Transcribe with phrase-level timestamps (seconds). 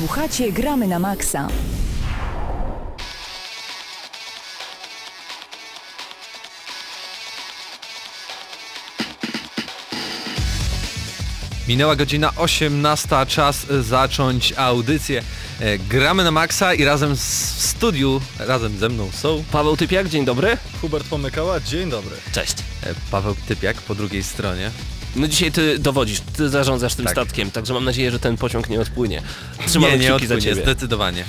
[0.00, 1.48] Słuchacie Gramy na Maxa.
[11.68, 15.22] Minęła godzina 18, czas zacząć audycję.
[15.60, 20.08] E, Gramy na maksa i razem z, w studiu, razem ze mną są Paweł Typiak,
[20.08, 20.56] dzień dobry.
[20.80, 22.16] Hubert Pomykała, dzień dobry.
[22.32, 22.54] Cześć.
[22.82, 24.70] e, Paweł Typiak po drugiej stronie.
[25.16, 27.14] No dzisiaj ty dowodzisz, ty zarządzasz tym Tak.
[27.14, 29.22] statkiem, także mam nadzieję, że ten pociąg nie odpłynie.
[29.66, 30.62] Trzymamy nie, nie kciuki za odpłynie, ciebie.
[30.62, 31.24] zdecydowanie.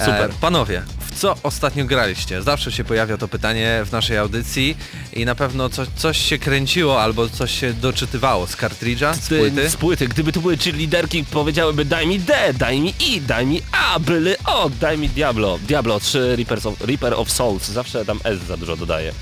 [0.00, 0.30] E, Super.
[0.40, 2.42] panowie, w co ostatnio graliście?
[2.42, 4.76] Zawsze się pojawia to pytanie w naszej audycji
[5.12, 9.38] i na pewno coś, coś się kręciło albo coś się doczytywało z kartridża, z Ty-
[9.38, 9.70] płyty.
[9.70, 10.08] Z płyty.
[10.08, 14.36] Gdyby tu były liderki, powiedziałyby daj mi D, daj mi I, daj mi A, byly
[14.46, 15.58] O, daj mi Diablo.
[15.68, 17.68] Diablo 3 Reapers of, Reaper of Souls.
[17.68, 19.12] Zawsze tam S za dużo dodaję.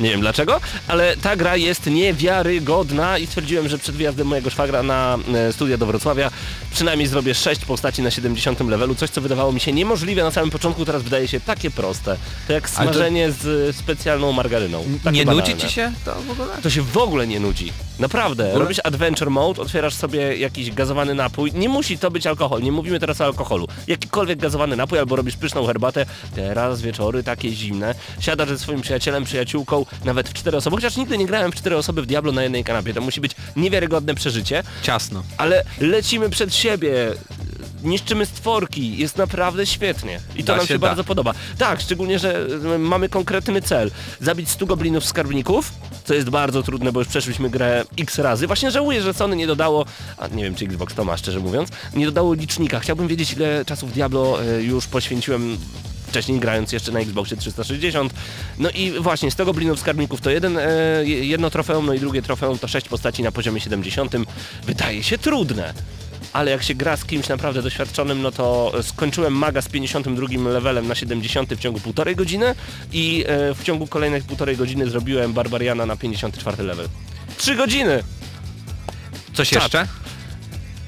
[0.00, 4.82] Nie wiem dlaczego, ale ta gra jest niewiarygodna i stwierdziłem, że przed wyjazdem mojego szwagra
[4.82, 6.30] na e, studia do Wrocławia
[6.72, 10.50] przynajmniej zrobię 6 postaci na 70 levelu, coś co wydawało mi się niemożliwe na samym
[10.50, 12.16] początku, teraz wydaje się takie proste.
[12.46, 14.84] To jak Ale to- smażenie z specjalną margaryną.
[15.04, 15.52] Takie nie banalne.
[15.54, 16.48] nudzi ci się to w ogóle?
[16.62, 17.72] To się w ogóle nie nudzi.
[17.98, 18.58] Naprawdę.
[18.58, 21.52] Robisz adventure mode, otwierasz sobie jakiś gazowany napój.
[21.52, 23.68] Nie musi to być alkohol, nie mówimy teraz o alkoholu.
[23.86, 26.06] Jakikolwiek gazowany napój albo robisz pyszną herbatę.
[26.34, 27.94] Teraz wieczory takie zimne.
[28.20, 30.76] Siadasz ze swoim przyjacielem, przyjaciółką, nawet w cztery osoby.
[30.76, 32.94] Chociaż nigdy nie grałem w cztery osoby w Diablo na jednej kanapie.
[32.94, 34.62] To musi być niewiarygodne przeżycie.
[34.82, 35.22] Ciasno.
[35.36, 36.92] Ale lecimy przed siebie.
[37.84, 40.20] Niszczymy stworki, jest naprawdę świetnie.
[40.36, 40.86] I to Da nam się da.
[40.86, 41.34] bardzo podoba.
[41.58, 43.90] Tak, szczególnie, że y, mamy konkretny cel.
[44.20, 45.72] Zabić 100 goblinów skarbników,
[46.08, 48.46] co jest bardzo trudne, bo już przeszliśmy grę x razy.
[48.46, 49.84] Właśnie żałuję, że Sony nie dodało,
[50.18, 52.80] a nie wiem czy Xbox to ma szczerze mówiąc, nie dodało licznika.
[52.80, 55.58] Chciałbym wiedzieć ile czasu w Diablo y, już poświęciłem
[56.06, 58.14] wcześniej grając jeszcze na Xboxie 360.
[58.58, 62.22] No i właśnie, z tego Blinów Skarbników to jeden, e, jedno trofeum, no i drugie
[62.22, 64.12] trofeum to sześć postaci na poziomie 70.
[64.66, 65.74] Wydaje się trudne.
[66.32, 70.26] Ale jak się gra z kimś naprawdę doświadczonym, no to e, skończyłem maga z 52
[70.50, 72.54] levelem na 70 w ciągu półtorej godziny
[72.92, 76.88] i e, w ciągu kolejnych półtorej godziny zrobiłem Barbariana na 54 level.
[77.36, 78.02] Trzy godziny!
[79.34, 79.62] Coś Czad.
[79.62, 79.86] jeszcze?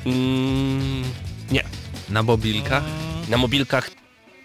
[0.07, 1.03] Mm,
[1.51, 1.65] nie.
[2.09, 2.83] Na mobilkach?
[3.29, 3.91] Na mobilkach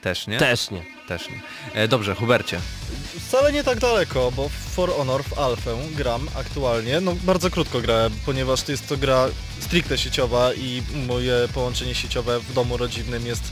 [0.01, 0.38] Też nie?
[0.38, 0.94] też nie.
[1.07, 1.41] Też nie.
[1.81, 2.59] E, dobrze, Hubercie.
[3.27, 7.01] Wcale nie tak daleko, bo w For Honor w Alfę gram aktualnie.
[7.01, 9.25] No bardzo krótko grałem, ponieważ to jest to gra
[9.59, 13.43] stricte sieciowa i moje połączenie sieciowe w domu rodzinnym jest...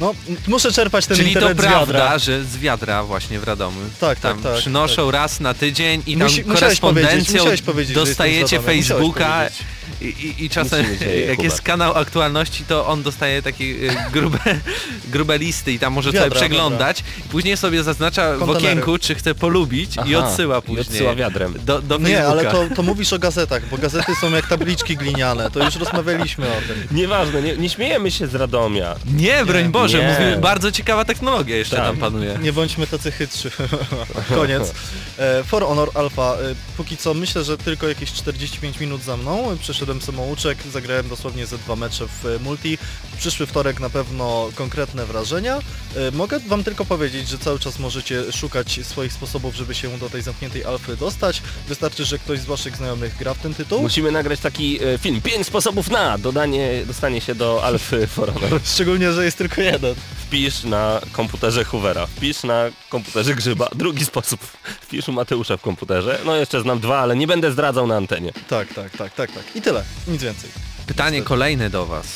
[0.00, 0.14] No,
[0.46, 2.18] muszę czerpać ten Czyli to internet z prawda, wiadra.
[2.18, 3.80] że z wiadra właśnie w Radomiu.
[4.00, 7.62] Tak, tam tak, tak, przynoszą raz na tydzień i tam Musi- musiałeś powiedzieć, korespondencją musiałeś
[7.62, 9.58] powiedzieć, że dostajecie z Facebooka powiedzieć.
[10.00, 11.44] I, i, i czasem dzieje, jak Hubert.
[11.44, 14.38] jest kanał aktualności, to on dostaje takie e, grube,
[15.12, 17.04] grube listy i tam może Wiadra, sobie przeglądać.
[17.30, 18.66] Później sobie zaznacza w Kontenery.
[18.66, 20.80] okienku, czy chce polubić i Aha, odsyła i później.
[20.80, 21.54] odsyła wiadrem.
[21.66, 25.50] Do, do Nie, ale to, to mówisz o gazetach, bo gazety są jak tabliczki gliniane,
[25.50, 26.96] to już rozmawialiśmy o tym.
[26.98, 28.94] Nieważne, nie, nie śmiejemy się z Radomia.
[29.16, 30.08] Nie, broń Boże, Nie.
[30.08, 31.84] mówimy, bardzo ciekawa technologia jeszcze Tak.
[31.86, 32.38] tam panuje.
[32.42, 33.50] Nie bądźmy tacy chytrzy.
[34.34, 34.72] Koniec.
[35.18, 36.34] E, For Honor Alpha.
[36.34, 39.56] E, Póki co myślę, że tylko jakieś 45 minut za mną.
[39.84, 42.78] Przeszedłem samouczek, zagrałem dosłownie ze dwa mecze w e, multi.
[43.18, 45.58] Przyszły wtorek na pewno konkretne wrażenia.
[45.96, 50.10] E, Mogę wam tylko powiedzieć, że cały czas możecie szukać swoich sposobów, żeby się do
[50.10, 51.42] tej zamkniętej alfy dostać.
[51.68, 53.82] Wystarczy, że ktoś z waszych znajomych gra w ten tytuł.
[53.82, 55.20] Musimy nagrać taki e, film.
[55.20, 58.60] Pięć sposobów na dodanie, dostanie się do Alfy For Honor.
[58.64, 59.94] Szczególnie, że jest tylko jeden.
[60.26, 63.68] Wpisz na komputerze Hoovera, wpisz na komputerze Grzyba.
[63.74, 64.40] Drugi sposób,
[64.80, 66.18] wpisz u Mateusza w komputerze.
[66.24, 68.32] No jeszcze znam dwa, ale nie będę zdradzał na antenie.
[68.48, 69.56] Tak, tak, tak, tak, tak.
[69.56, 69.73] I tyle.
[70.08, 70.50] Nic więcej.
[70.86, 72.06] Pytanie kolejne do Was.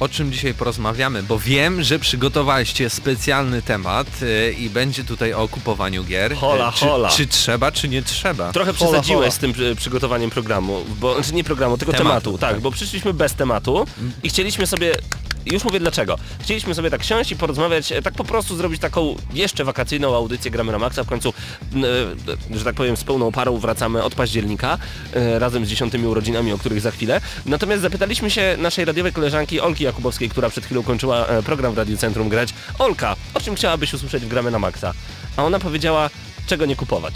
[0.00, 1.22] O czym dzisiaj porozmawiamy?
[1.22, 6.34] Bo wiem, że przygotowaliście specjalny temat e, i będzie tutaj o kupowaniu gier.
[6.36, 7.08] Hola, E, czy, hola.
[7.08, 8.52] Czy trzeba, czy nie trzeba?
[8.52, 9.30] Trochę Hola, przesadziłeś hola.
[9.30, 12.60] z tym e, przygotowaniem programu, bo znaczy nie programu, tylko Tematu, tematu, tak, tak.
[12.60, 13.86] bo przyszliśmy bez tematu
[14.22, 14.96] i chcieliśmy sobie
[15.46, 16.18] już mówię dlaczego.
[16.40, 20.50] Chcieliśmy sobie tak siąść i porozmawiać, e, tak po prostu zrobić taką jeszcze wakacyjną audycję
[20.50, 21.04] Gramy na Maxa.
[21.04, 21.28] W końcu,
[22.52, 24.78] e, że tak powiem, z pełną parą wracamy od października,
[25.12, 27.20] e, razem z dziesiątymi urodzinami, o których za chwilę.
[27.46, 31.96] Natomiast zapytaliśmy się naszej radiowej koleżanki Olki Jakubowskiej, która przed chwilą kończyła program w Radiu
[31.96, 32.54] Centrum grać.
[32.78, 34.92] Olka, o czym chciałabyś usłyszeć w Gramy na Maxa?
[35.36, 36.10] A ona powiedziała,
[36.46, 37.14] czego nie kupować.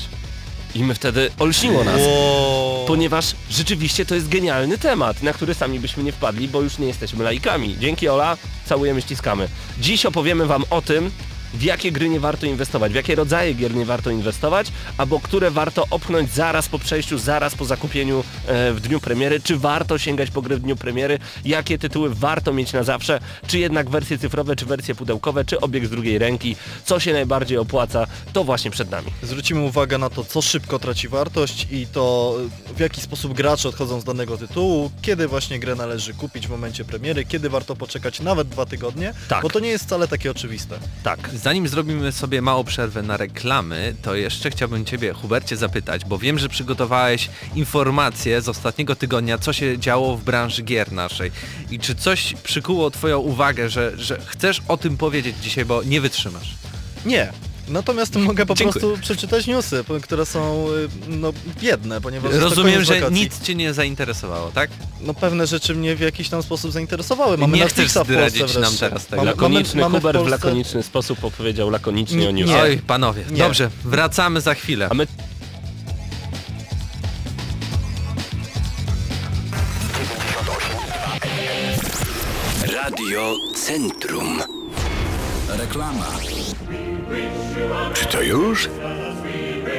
[0.74, 2.00] I my wtedy olśniło nas.
[2.00, 2.84] Wow.
[2.86, 6.86] Ponieważ rzeczywiście to jest genialny temat, na który sami byśmy nie wpadli, bo już nie
[6.86, 7.76] jesteśmy laikami.
[7.78, 8.36] Dzięki Ola,
[8.66, 9.48] całujemy, ściskamy.
[9.80, 11.10] Dziś opowiemy wam o tym,
[11.54, 14.66] w jakie gry nie warto inwestować, w jakie rodzaje gier nie warto inwestować,
[14.98, 19.56] albo które warto opchnąć zaraz po przejściu, zaraz po zakupieniu e, w dniu premiery, czy
[19.56, 23.90] warto sięgać po gry w dniu premiery, jakie tytuły warto mieć na zawsze, czy jednak
[23.90, 28.44] wersje cyfrowe, czy wersje pudełkowe, czy obieg z drugiej ręki, co się najbardziej opłaca, to
[28.44, 29.06] właśnie przed nami.
[29.22, 32.34] Zwrócimy uwagę na to, co szybko traci wartość i to
[32.76, 36.84] w jaki sposób gracze odchodzą z danego tytułu, kiedy właśnie grę należy kupić w momencie
[36.84, 39.42] premiery, kiedy warto poczekać nawet dwa tygodnie, Tak.
[39.42, 40.78] bo to nie jest wcale takie oczywiste.
[41.02, 41.30] Tak.
[41.44, 46.38] Zanim zrobimy sobie małą przerwę na reklamy, to jeszcze chciałbym Ciebie, Hubercie, zapytać, bo wiem,
[46.38, 51.30] że przygotowałeś informacje z ostatniego tygodnia, co się działo w branży gier naszej.
[51.70, 56.00] I czy coś przykuło Twoją uwagę, że, że chcesz o tym powiedzieć dzisiaj, bo nie
[56.00, 56.54] wytrzymasz?
[57.06, 57.32] Nie.
[57.68, 58.80] Natomiast mogę po Dziękuję.
[58.80, 64.50] prostu przeczytać newsy, które są y, no, biedne, ponieważ Rozumiem, że nic Cię nie zainteresowało,
[64.54, 64.70] tak?
[65.00, 67.38] No pewne rzeczy mnie w jakiś tam sposób zainteresowały.
[67.38, 69.24] Mamy Nie chcesz w zdradzić nam teraz tego.
[69.24, 72.42] Lakoniczny mamy- mamy w Hubert w Polsce- lakoniczny sposób opowiedział lakonicznie o Nie.
[72.42, 72.62] newsie.
[72.62, 73.38] Oj, panowie, Nie.
[73.38, 74.88] dobrze, wracamy za chwilę.
[74.90, 75.06] A my
[82.72, 84.42] Radio Centrum.
[85.48, 86.06] Reklama.
[87.94, 88.68] Czy to już?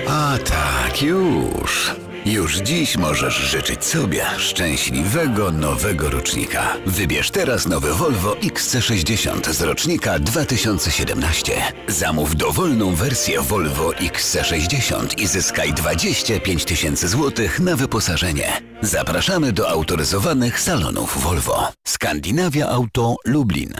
[0.07, 1.95] A tak, już.
[2.25, 6.77] Już dziś możesz życzyć sobie szczęśliwego nowego rocznika.
[6.85, 11.53] Wybierz teraz nowy Volvo XC60 z rocznika 2017.
[11.87, 18.61] Zamów dowolną wersję Volvo XC60 i zyskaj 25 tysięcy złotych na wyposażenie.
[18.81, 21.71] Zapraszamy do autoryzowanych salonów Volvo.
[21.87, 23.73] Skandynawia Auto Lublin.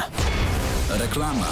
[0.90, 1.48] Reklama.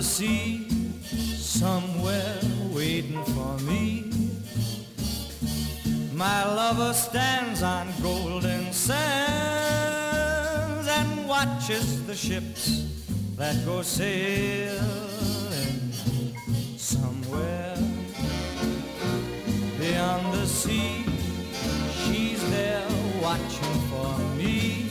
[0.00, 0.66] The sea,
[1.36, 2.40] somewhere
[2.72, 4.10] waiting for me.
[6.14, 8.98] My lover stands on golden sands
[10.88, 12.86] and watches the ships
[13.36, 14.80] that go sailing
[16.78, 17.76] somewhere
[19.78, 21.04] beyond the sea.
[22.00, 22.88] She's there
[23.20, 24.86] watching for me.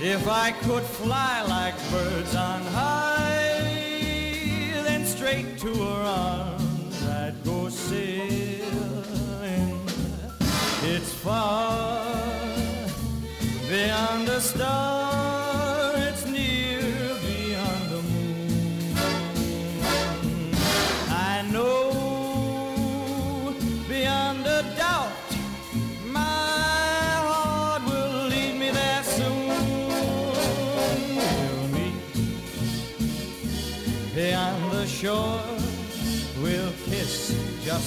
[0.00, 3.29] If I could fly like birds on high,
[5.30, 8.60] straight to her arms I'd go sailing.
[10.82, 12.04] It's far
[13.68, 15.09] beyond the star,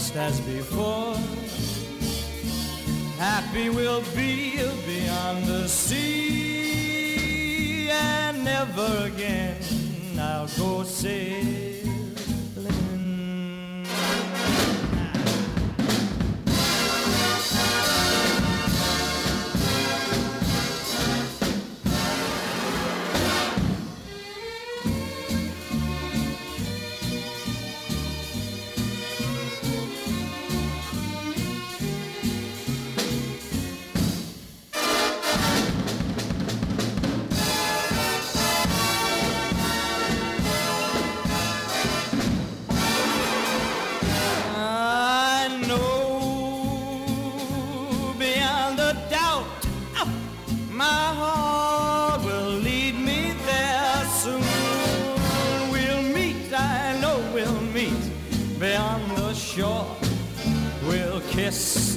[0.04, 1.16] just as before.
[3.18, 7.10] Happy we'll be beyond the sea,
[7.90, 9.56] and never again
[10.20, 11.93] I'll go sailing.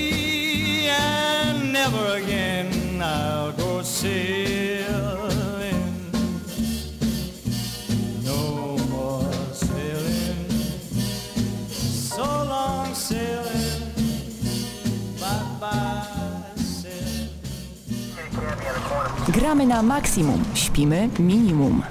[0.88, 4.80] and never again I'll go sailing.
[8.24, 10.46] No more sailing.
[11.68, 13.90] So long sailing.
[15.18, 15.98] Bye bye.
[19.32, 21.82] Gramy na maksimum, śpimy minimum.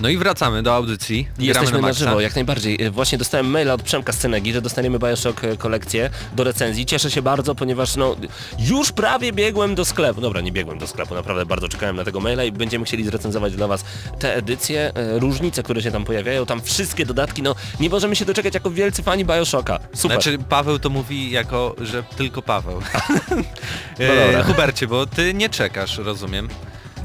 [0.00, 1.24] No i wracamy do audycji.
[1.24, 2.82] Gramy Jesteśmy na na żywo, jak najbardziej.
[2.82, 6.86] E, Właśnie dostałem maila od Przemka z Cenegi, że dostaniemy Bioshock e, kolekcję do recenzji.
[6.86, 8.16] Cieszę się bardzo, ponieważ no
[8.58, 10.20] już prawie biegłem do sklepu.
[10.20, 13.56] Dobra, nie biegłem do sklepu, naprawdę bardzo czekałem na tego maila i będziemy chcieli zrecenzować
[13.56, 13.84] dla Was
[14.18, 18.24] te edycje, e, różnice, które się tam pojawiają, tam wszystkie dodatki, no nie możemy się
[18.24, 19.78] doczekać jako wielcy fani Bioshocka.
[19.94, 20.22] Super.
[20.22, 22.80] Znaczy Paweł to mówi jako, że tylko Paweł.
[23.98, 26.48] No e, Hubercie, bo ty nie czekasz, rozumiem.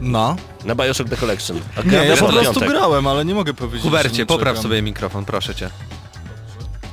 [0.04, 0.36] Na?
[0.66, 1.60] Na Bioshock The Collection.
[1.78, 5.56] A Nie, ja po prostu grałem, ale nie mogę powiedzieć, Hubercie, popraw sobie mikrofon, proszę
[5.56, 5.70] cię.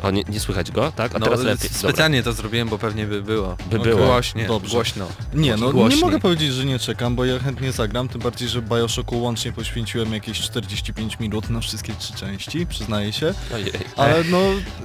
[0.02, 1.14] O, nie, nie słychać go, tak?
[1.14, 1.68] A No, teraz lepiej.
[1.70, 1.78] Dobra.
[1.78, 3.56] specjalnie to zrobiłem, bo pewnie by było.
[3.70, 4.06] By było.
[4.06, 4.74] Głośnie, Dobrze.
[4.74, 5.06] głośno.
[5.34, 5.98] Nie, no Głośniej.
[6.00, 9.52] nie mogę powiedzieć, że nie czekam, bo ja chętnie zagram, tym bardziej, że Bioshocku łącznie
[9.52, 13.34] poświęciłem jakieś 45 minut na wszystkie trzy części, przyznaję się.
[13.54, 13.72] Ojej.
[13.96, 14.38] Ale no,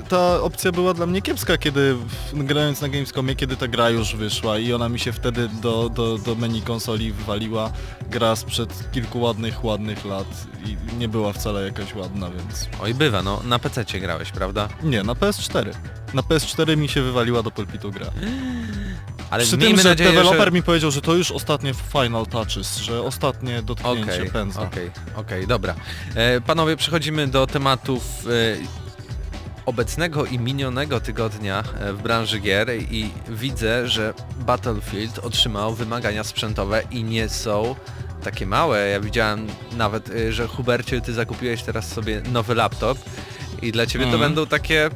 [0.09, 1.95] ta opcja była dla mnie kiepska, kiedy
[2.33, 6.17] grając na Gamescomie, kiedy ta gra już wyszła i ona mi się wtedy do, do,
[6.17, 7.71] do menu konsoli wywaliła
[8.09, 10.27] gra sprzed kilku ładnych, ładnych lat
[10.65, 12.67] i nie była wcale jakaś ładna, więc...
[12.81, 14.69] Oj, bywa, no na PC grałeś, prawda?
[14.83, 15.73] Nie, na PS4.
[16.13, 18.07] Na PS4 mi się wywaliła do pulpitu gra.
[19.29, 20.51] Ale Przy miejmy tym, że nadzieję, deweloper że...
[20.51, 24.61] mi powiedział, że to już ostatnie final touches, że ostatnie dotknięcie Okej, pędzla.
[24.61, 25.75] okej, okej, dobra.
[26.15, 28.85] E, panowie, przechodzimy do tematów e,
[29.65, 36.81] obecnego i minionego tygodnia e, w branży gier i widzę, że Battlefield otrzymał wymagania sprzętowe
[36.91, 37.75] i nie są
[38.23, 38.89] takie małe.
[38.89, 39.47] Ja widziałem
[39.77, 42.97] nawet, e, że Hubercie, ty zakupiłeś teraz sobie nowy laptop
[43.61, 44.21] i dla ciebie to Mhm.
[44.31, 44.89] będą takie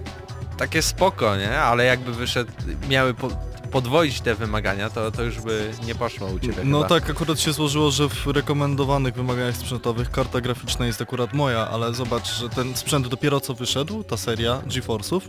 [0.58, 1.60] takie spoko, nie?
[1.60, 2.52] Ale jakby wyszedł,
[2.90, 3.30] miały po,
[3.72, 6.90] podwoić te wymagania, to, to już by nie poszło u ciebie No chyba.
[6.90, 11.94] tak akurat się złożyło, że w rekomendowanych wymaganiach sprzętowych karta graficzna jest akurat moja, ale
[11.94, 15.22] zobacz, że ten sprzęt dopiero co wyszedł, ta seria GeForce'ów,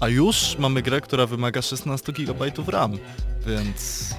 [0.00, 2.98] a już mamy grę, która wymaga 16 GB RAM,
[3.46, 4.10] więc...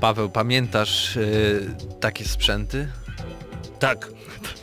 [0.00, 2.88] Paweł, pamiętasz y, takie sprzęty?
[3.78, 4.08] Tak,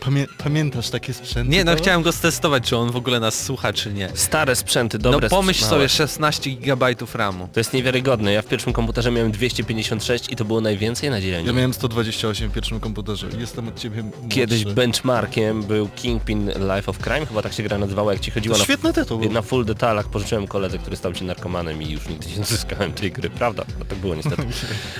[0.05, 1.51] Pamię pamiętasz takie sprzęty?
[1.51, 1.83] Nie, no Paweł?
[1.83, 4.09] chciałem go stestować, czy on w ogóle nas słucha, czy nie.
[4.13, 5.69] stare sprzęty, dobre no pomyśl małe.
[5.69, 7.49] sobie, 16 GB RAMu.
[7.53, 8.33] To jest niewiarygodne.
[8.33, 11.47] Ja w pierwszym komputerze miałem 256 i to było najwięcej na dzieleniu.
[11.47, 13.27] Ja miałem 128 w pierwszym komputerze.
[13.39, 14.29] Jestem od ciebie młodszy.
[14.29, 18.55] Kiedyś benchmarkiem był Kingpin Life of Crime, chyba tak się gra nazywało, jak ci chodziło
[18.55, 20.07] To na, świetny tytuł na full detalach.
[20.07, 23.63] Pożyczyłem koledze, który stał się narkomanem i już nigdy nie zyskałem tej gry, prawda?
[23.79, 24.43] No, tak było niestety.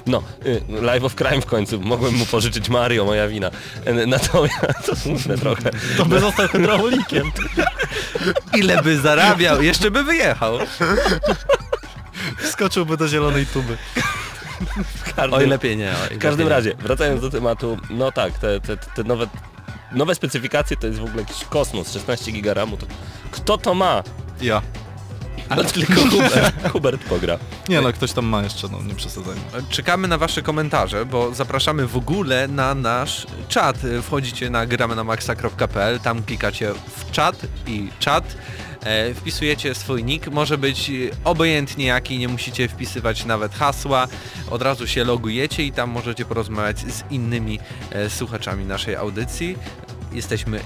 [0.06, 1.82] No, y, Life of Crime w końcu.
[1.82, 3.52] Mogłem mu pożyczyć Mario, moja wina.
[3.88, 5.72] Y, Natomiast, to smutne trochę.
[5.98, 7.32] To by został hydraulikiem.
[8.58, 9.62] Ile by zarabiał?
[9.62, 10.60] Jeszcze by wyjechał.
[12.38, 13.78] Wskoczyłby do zielonej tuby.
[15.16, 15.94] Każdym, Oj, lepiej nie.
[16.12, 19.28] Oj, w każdym razie, wracając do tematu, no tak, te, te, te nowe...
[19.92, 22.86] Nowe specyfikacje to jest w ogóle jakiś kosmos, 16 giga RAMu, to
[23.32, 24.04] kto to ma?
[24.42, 24.62] Ja.
[25.50, 26.70] Ale tylko Hubert.
[26.72, 27.38] Hubert pogra.
[27.70, 29.42] Nie no, ktoś tam ma jeszcze, no nie przesadzajmy.
[29.70, 33.78] Czekamy na wasze komentarze, bo zapraszamy w ogóle na nasz czat.
[34.02, 38.36] Wchodzicie na gramy na maxa.pl, tam klikacie w czat i czat.
[38.86, 40.92] E, wpisujecie swój nick, może być
[41.24, 44.08] obojętnie jaki, nie musicie wpisywać nawet hasła,
[44.50, 47.60] od razu się logujecie i tam możecie porozmawiać z innymi
[47.92, 49.58] e, słuchaczami naszej audycji.
[50.12, 50.60] Jesteśmy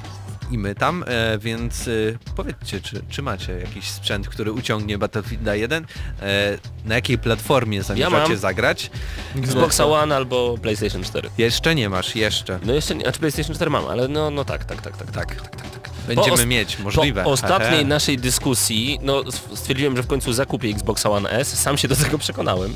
[0.51, 1.91] i my tam, e, więc e,
[2.35, 5.85] powiedzcie, czy, czy macie jakiś sprzęt, który uciągnie Battlefielda 1,
[6.21, 8.37] e, na jakiej platformie zamierzacie mam.
[8.37, 8.91] zagrać?
[9.35, 11.29] Xbox One albo PlayStation 4.
[11.37, 12.59] Jeszcze nie masz, jeszcze.
[12.65, 15.35] No jeszcze nie, znaczy PlayStation 4 mam, ale no, no tak, tak, tak, tak, tak,
[15.35, 15.89] tak, tak, tak.
[16.15, 17.23] Będziemy mieć, możliwe.
[17.23, 21.87] Po ostatniej naszej dyskusji, no stwierdziłem, że w końcu zakupię Xbox One S, sam się
[21.87, 22.75] do tego przekonałem.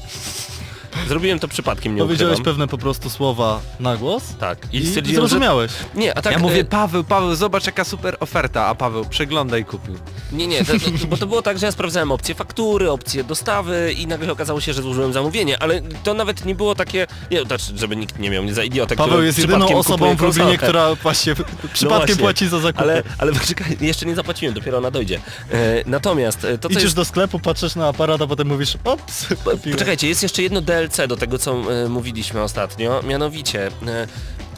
[1.07, 2.53] Zrobiłem to przypadkiem, nie Powiedziałeś ukrywam.
[2.53, 4.57] pewne po prostu słowa na głos Tak.
[4.71, 5.27] I, i stwierdziłem, że...
[5.29, 5.71] zrozumiałeś.
[5.95, 6.33] Nie, a tak...
[6.33, 9.95] ja e, mówię, Paweł, Paweł, zobacz jaka super oferta, a Paweł, przeglądaj kupił.
[10.31, 13.93] Nie, nie, to, to, bo to było tak, że ja sprawdzałem opcje faktury, opcje dostawy
[13.97, 17.65] i nagle okazało się, że złożyłem zamówienie, ale to nawet nie było takie, nie, znaczy,
[17.75, 21.35] żeby nikt nie miał mnie za idiotę, Paweł jest jedyną osobą w Lublinie, która właśnie
[21.73, 22.15] przypadkiem właśnie.
[22.15, 22.83] płaci za zakupy.
[22.83, 25.19] Ale, ale poczekaj, jeszcze nie zapłaciłem, dopiero ona dojdzie.
[25.51, 26.95] E, natomiast e, to, co Idziesz jest...
[26.95, 29.77] do sklepu, patrzysz na aparat, a potem mówisz ops, kupiłem.
[29.77, 34.07] Poczekajcie, jest jeszcze jedno DLC do tego, co e, mówiliśmy ostatnio, mianowicie e,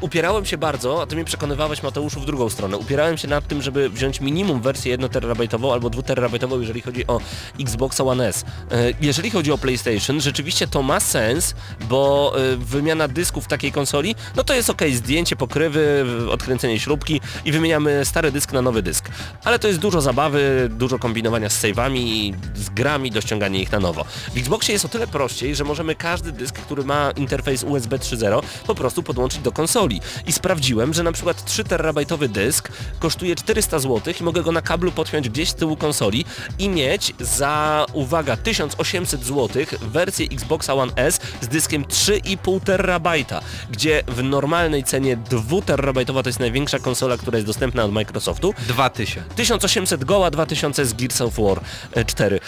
[0.05, 3.61] upierałem się bardzo, a ty mnie przekonywałeś Mateuszu w drugą stronę, upierałem się nad tym,
[3.61, 7.19] żeby wziąć minimum wersję 1 terabajtową albo 2 terabajtową, jeżeli chodzi o
[7.59, 8.45] Xbox One S.
[8.71, 11.55] E, jeżeli chodzi o PlayStation, rzeczywiście to ma sens,
[11.89, 17.51] bo e, wymiana dysków takiej konsoli, no to jest ok, zdjęcie pokrywy, odkręcenie śrubki i
[17.51, 19.09] wymieniamy stary dysk na nowy dysk.
[19.43, 23.79] Ale to jest dużo zabawy, dużo kombinowania z save'ami, z grami, do ściągania ich na
[23.79, 24.03] nowo.
[24.33, 28.41] W Xboxie jest o tyle prościej, że możemy każdy dysk, który ma interfejs USB 3.0
[28.67, 29.94] po prostu podłączyć do konsoli.
[30.27, 34.61] I sprawdziłem, że na przykład 3 terabajtowy dysk kosztuje 400 zł i mogę go na
[34.61, 36.25] kablu podpiąć gdzieś z tyłu konsoli
[36.59, 44.03] i mieć za, uwaga, 1800 zł wersję Xboxa One S z dyskiem 3,5 terabajta, gdzie
[44.07, 49.35] w normalnej cenie 2 terabajtowa to jest największa konsola, która jest dostępna od Microsoftu, 2000.
[49.35, 51.59] 1800 goła, 2000 z Gears of War
[51.93, 52.39] e, 4.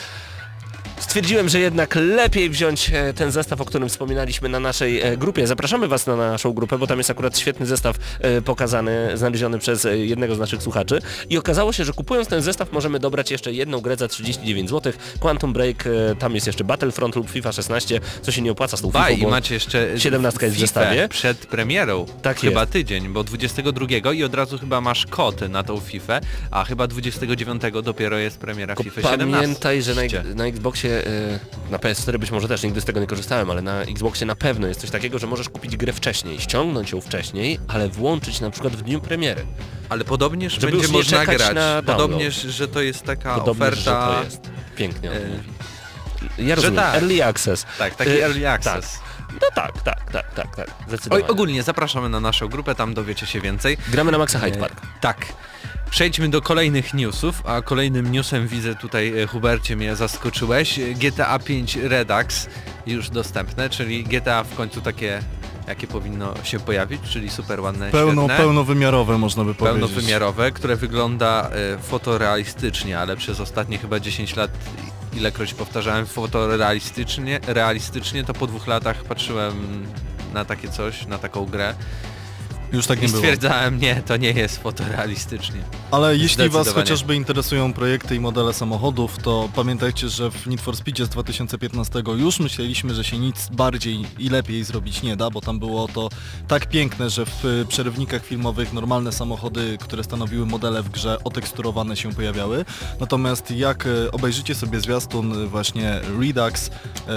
[0.99, 5.47] Stwierdziłem, że jednak lepiej wziąć e, ten zestaw, o którym wspominaliśmy na naszej e, grupie.
[5.47, 9.87] Zapraszamy Was na naszą grupę, bo tam jest akurat świetny zestaw e, pokazany, znaleziony przez
[9.93, 10.99] jednego z naszych słuchaczy.
[11.29, 14.93] I okazało się, że kupując ten zestaw możemy dobrać jeszcze jedną grę za 39 zł.
[15.19, 15.83] Quantum Break,
[16.19, 19.27] tam jest jeszcze Battlefront lub FIFA 16, co się nie opłaca z tą FIFA, i
[19.27, 21.09] macie jeszcze 17 jest w zestawie.
[21.09, 22.05] przed premierą.
[22.21, 22.73] Tak chyba jest.
[22.73, 26.19] tydzień, bo 22 i od razu chyba masz kod na tą FIFA,
[26.51, 29.41] a chyba 29 dopiero jest premiera Tylko FIFA 17.
[29.41, 30.01] Pamiętaj, że na,
[30.35, 31.39] na Xboxie, y,
[31.71, 34.67] na PS4 być może też nigdy z tego nie korzystałem, ale na Xboxie na pewno
[34.67, 38.75] jest coś takiego, że możesz kupić grę wcześniej, ściągnąć ją wcześniej, ale włączyć na przykład
[38.75, 39.45] w dniu premiery.
[39.89, 41.55] Ale podobnież Żeby będzie można grać.
[41.55, 41.81] na.
[41.85, 43.81] Podobnież, że to jest taka Podobnie, oferta.
[44.11, 44.41] że to jest.
[44.75, 45.11] Pięknie.
[45.11, 45.17] e.
[46.37, 46.95] Ja rozumiem, tak.
[46.95, 47.65] early access.
[47.77, 48.93] Tak, taki Y, early access.
[48.99, 49.07] Tak.
[49.41, 51.27] No tak, tak, tak, tak, tak, Oj, zdecydowanie.
[51.27, 53.77] ogólnie zapraszamy na naszą grupę, tam dowiecie się więcej.
[53.91, 54.81] Gramy na Maxa Hyde E, Park.
[55.01, 55.25] Tak.
[55.89, 60.79] Przejdźmy do kolejnych newsów, a kolejnym newsem widzę tutaj, e, Hubercie, mnie zaskoczyłeś.
[60.95, 62.47] GTA 5 Redux
[62.87, 65.19] już dostępne, czyli GTA w końcu takie,
[65.67, 69.79] jakie powinno się pojawić, czyli super ładne, Pełno, świetne, pełnowymiarowe można by powiedzieć.
[69.81, 74.51] pełnowymiarowe, które wygląda e, fotorealistycznie, ale przez ostatnie chyba 10 lat
[75.13, 79.85] ilekroć powtarzałem fotorealistycznie, realistycznie, to po dwóch latach patrzyłem
[80.33, 81.73] na takie coś, na taką grę
[82.73, 83.19] Już tak i nie było.
[83.19, 85.61] stwierdzałem, nie, to nie jest fotorealistycznie.
[85.91, 90.77] Ale jeśli Was chociażby interesują projekty i modele samochodów, to pamiętajcie, że w Need for
[90.77, 95.41] Speedzie z 2015 już myśleliśmy, że się nic bardziej i lepiej zrobić nie da, bo
[95.41, 96.09] tam było to
[96.47, 102.13] tak piękne, że w przerywnikach filmowych normalne samochody, które stanowiły modele w grze, oteksturowane się
[102.13, 102.65] pojawiały.
[102.99, 106.67] Natomiast jak y, obejrzycie sobie zwiastun właśnie Redux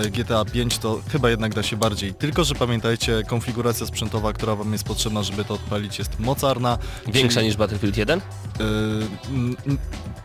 [0.07, 2.15] y, GTA 5, to chyba jednak da się bardziej.
[2.15, 6.79] Tylko, że pamiętajcie, konfiguracja sprzętowa, która Wam jest potrzebna, żeby to odpalić jest mocarna.
[7.07, 8.21] Większa czyli- niż Battlefield 1?
[8.59, 9.67] Yy,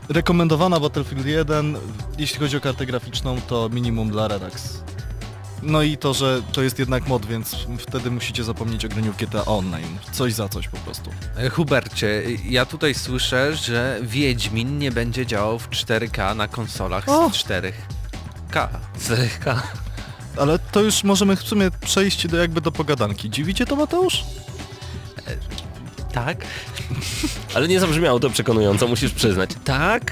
[0.10, 1.78] rekomendowana Battlefield 1,
[2.18, 4.84] jeśli chodzi o kartę graficzną, to minimum dla Redux.
[5.64, 9.18] No i to, że to jest jednak mod, więc wtedy musicie zapomnieć o graniu w
[9.18, 9.98] GTA Online.
[10.12, 11.12] Coś za coś po prostu.
[11.38, 17.30] E, Hubercie, ja tutaj słyszę, że Wiedźmin nie będzie działał w 4K na konsolach O!
[17.30, 18.68] z 4K.
[19.00, 19.64] Zrycha.
[20.38, 23.30] Ale to już możemy w sumie przejść do jakby do pogadanki.
[23.30, 24.24] Dziwicie to Mateusz?
[26.14, 26.38] Tak?
[27.54, 29.50] Ale nie zabrzmiało to przekonująco, musisz przyznać.
[29.64, 30.12] Tak?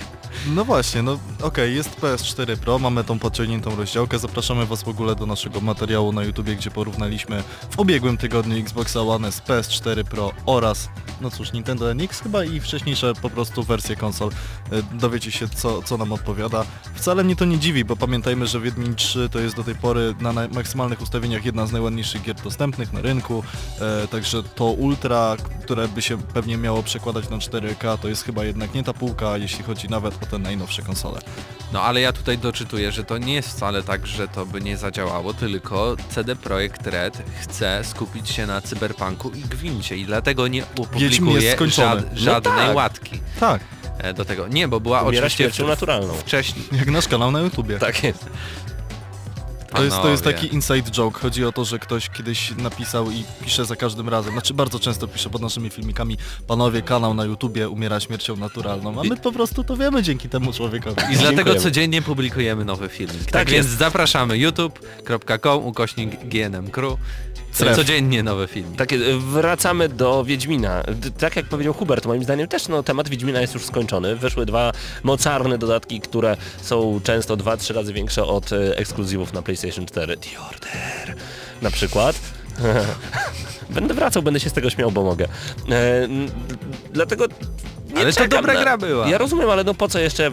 [0.56, 5.16] No właśnie, no okej, jest PS4 Pro, mamy tą podciągniętą rozdziałkę, zapraszamy Was w ogóle
[5.16, 10.32] do naszego materiału na YouTubie, gdzie porównaliśmy w ubiegłym tygodniu Xboxa One z PS4 Pro
[10.46, 10.90] oraz,
[11.22, 14.30] no cóż, Nintendo NX chyba i wcześniejsze po prostu wersje konsol.
[14.72, 16.66] E, Dowiecie się, co, co nam odpowiada.
[16.96, 20.16] Wcale mnie to nie dziwi, bo pamiętajmy, że Wiedźmin 3 to jest do tej pory
[20.22, 23.44] na maksymalnych ustawieniach jedna z najładniejszych gier dostępnych na rynku,
[23.82, 28.44] e, także to Ultra, które by się pewnie miało przekładać na 4K, to jest chyba
[28.44, 31.20] jednak nie ta półka, jeśli chodzi nawet o te najnowsze konsole.
[31.74, 34.78] No ale ja tutaj doczytuję, że to nie jest wcale tak, że to by nie
[34.78, 40.64] zadziałało, tylko CD Projekt Red chce skupić się na cyberpunku i gwincie i dlatego nie
[40.66, 42.76] opublikuje żad, No żadnej tak.
[42.76, 43.62] łatki Tak,
[43.98, 44.48] e, do tego.
[44.48, 46.14] Nie, bo była Umiera oczywiście śmiercią naturalną.
[46.14, 46.66] wcześniej.
[46.72, 47.80] jak nasz kanał na YouTubie.
[47.80, 48.26] Tak jest.
[49.76, 51.20] To jest, to jest taki inside joke.
[51.20, 55.08] Chodzi o to, że ktoś kiedyś napisał i pisze za każdym razem, znaczy bardzo często
[55.08, 59.64] pisze pod naszymi filmikami, panowie, kanał na YouTubie umiera śmiercią naturalną, a my po prostu
[59.64, 60.96] to wiemy dzięki temu człowiekowi.
[61.02, 61.60] I dlatego Dziękujemy.
[61.62, 63.24] codziennie publikujemy nowy filmik.
[63.24, 66.72] Tak, Tak więc zapraszamy youtube.com ukośnik GNM
[67.54, 67.76] Stref.
[67.76, 68.78] Codziennie nowy filmik.
[68.78, 69.18] Tak, jest.
[69.18, 70.84] wracamy do Wiedźmina.
[71.18, 74.16] Tak jak powiedział Hubert, moim zdaniem też no, temat Wiedźmina jest już skończony.
[74.16, 74.72] Wyszły dwa
[75.04, 80.18] mocarne dodatki, które są często dwa, trzy razy większe od e, ekskluzywów na PlayStation 4.
[80.18, 81.16] The Order
[81.62, 82.20] na przykład.
[83.76, 85.26] będę wracał, będę się z tego śmiał, bo mogę.
[85.70, 86.08] E,
[86.92, 87.26] dlatego
[87.94, 88.62] nie Ale to dobra na...
[88.62, 89.10] gra była.
[89.10, 90.32] Ja rozumiem, ale no po co jeszcze...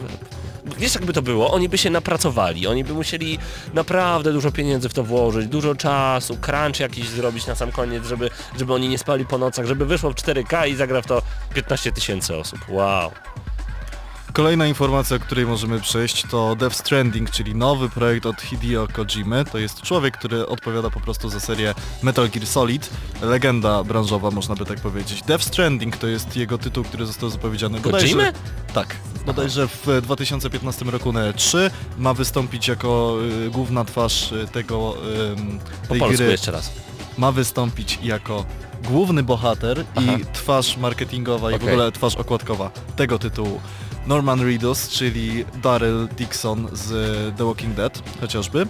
[0.78, 1.50] Wiesz jakby to było?
[1.50, 3.38] Oni by się napracowali, oni by musieli
[3.74, 8.30] naprawdę dużo pieniędzy w to włożyć, dużo czasu, crunch jakiś zrobić na sam koniec, żeby,
[8.58, 11.22] żeby oni nie spali po nocach, żeby wyszło w 4K i zagra w to
[11.54, 12.58] 15 tysięcy osób.
[12.68, 13.10] Wow.
[14.32, 19.44] Kolejna informacja, o której możemy przejść to Death Stranding, czyli nowy projekt od Hideo Kojimy.
[19.44, 22.90] To jest człowiek, który odpowiada po prostu za serię Metal Gear Solid.
[23.22, 25.22] Legenda branżowa, można by tak powiedzieć.
[25.22, 28.32] Death Stranding to jest jego tytuł, który został zapowiedziany Kojimy?
[28.74, 28.96] Tak.
[29.26, 35.36] Bodajże w 2015 roku na E3 ma wystąpić jako y, główna twarz y, tego y,
[35.82, 36.30] Po tej polsku gry.
[36.30, 36.72] jeszcze raz.
[37.18, 38.44] Ma wystąpić jako
[38.84, 40.12] główny bohater Aha.
[40.12, 41.68] i twarz marketingowa i w Okej.
[41.68, 43.60] ogóle twarz okładkowa tego tytułu.
[44.06, 46.88] Norman Reedus, czyli Daryl Dixon z
[47.36, 48.66] The Walking Dead chociażby.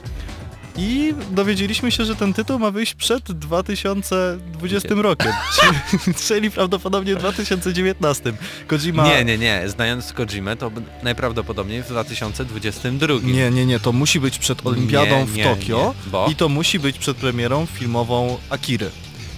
[0.80, 7.18] I dowiedzieliśmy się, że ten tytuł ma wyjść przed 2020 rokiem, czyli, czyli prawdopodobnie w
[7.18, 8.32] 2019.
[8.66, 9.06] Kojima...
[9.06, 9.62] Nie, nie, nie.
[9.66, 10.70] Znając Kojimę, to
[11.02, 13.14] najprawdopodobniej w 2022.
[13.22, 16.26] Nie, nie, nie, to musi być przed Olimpiadą Nie, w nie, Tokio nie, bo?
[16.30, 18.90] i to musi być przed premierą filmową Akiry.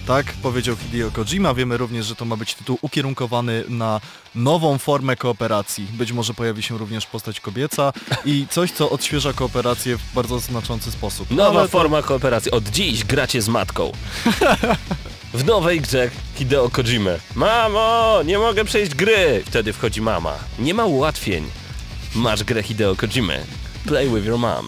[0.07, 1.53] Tak powiedział Hideo Kojima.
[1.53, 4.01] Wiemy również, że to ma być tytuł ukierunkowany na
[4.35, 5.87] nową formę kooperacji.
[5.93, 7.93] Być może pojawi się również postać kobieca
[8.25, 11.27] i coś, co odświeża kooperację w bardzo znaczący sposób.
[11.31, 12.51] No, Nowa ale to- forma kooperacji.
[12.51, 13.91] Od dziś gracie z matką.
[15.33, 17.19] W nowej grze Hideo Kojimy.
[17.35, 19.43] Mamo, nie mogę przejść gry.
[19.45, 20.35] Wtedy wchodzi mama.
[20.59, 21.43] Nie ma ułatwień.
[22.15, 23.45] Masz grę Hideo Kojimy.
[23.85, 24.67] Play with your mom.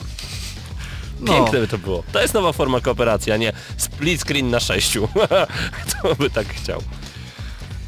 [1.20, 1.34] No.
[1.34, 2.04] Piękne by to było.
[2.12, 5.08] To jest nowa forma kooperacji, a nie split screen na sześciu.
[5.88, 6.82] Kto by tak chciał?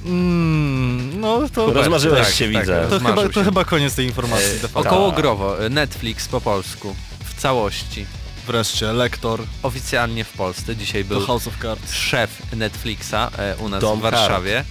[0.06, 1.74] Mm, no to...
[1.74, 2.84] Rozmarzyłeś tak, się, tak, widzę.
[2.84, 3.46] To Rozmarzył chyba, to się.
[3.46, 4.90] chyba koniec tej informacji de facto.
[4.90, 6.96] Okołogrowo, e, Netflix po polsku.
[7.26, 8.06] W całości.
[8.48, 10.76] Wreszcie, lektor Oficjalnie w Polsce.
[10.76, 11.94] Dzisiaj do był House of Cards.
[11.94, 14.64] szef Netflixa e, u nas Dom w Warszawie.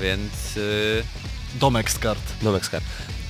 [0.00, 1.04] Więc y,
[1.54, 2.20] Domek z kart.
[2.42, 2.82] Domek Skar.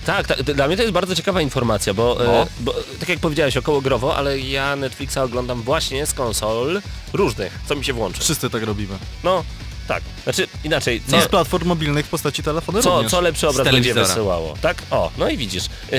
[0.08, 3.56] Tak, tak, dla mnie to jest bardzo ciekawa informacja, bo, e, bo tak jak powiedziałeś
[3.56, 8.20] około growo, ale ja Netflixa oglądam właśnie z konsol różnych, co mi się włączy.
[8.20, 8.98] Wszyscy tak robimy.
[9.24, 9.44] No,
[9.88, 10.02] tak.
[10.24, 13.10] Znaczy inaczej, co, I z platform mobilnych w postaci telefonu co, również.
[13.10, 14.82] co lepszy obraz będzie wysyłało, tak?
[14.90, 15.64] O, no i widzisz.
[15.92, 15.98] Yy,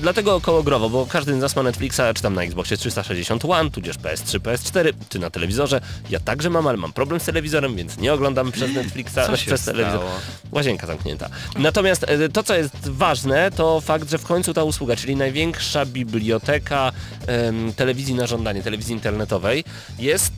[0.00, 3.70] dlatego około growo, bo każdy z nas ma Netflixa, czy tam na Xboxie 360 One,
[3.70, 5.80] tudzież PS3, PS4, czy na telewizorze.
[6.10, 9.44] Ja także mam, ale mam problem z telewizorem, więc nie oglądam przez Netflixa, Co znaczy
[9.44, 10.00] się przez telewizor.
[10.00, 10.10] stało?
[10.52, 11.28] Łazienka zamknięta.
[11.58, 15.86] Natomiast e, to, co jest ważne, to fakt, że w końcu ta usługa, czyli największa
[15.86, 16.92] biblioteka
[17.26, 19.64] em, telewizji na żądanie, telewizji internetowej,
[19.98, 20.32] jest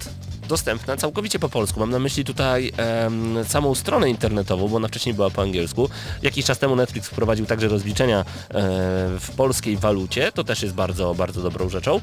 [0.49, 1.81] dostępna całkowicie po polsku.
[1.81, 2.73] Mam na myśli tutaj
[3.49, 5.89] samą stronę internetową, bo ona wcześniej była po angielsku.
[6.23, 8.25] Jakiś czas temu Netflix wprowadził także rozliczenia e,
[9.21, 10.33] w polskiej walucie.
[10.33, 12.01] To też jest bardzo, bardzo dobrą rzeczą.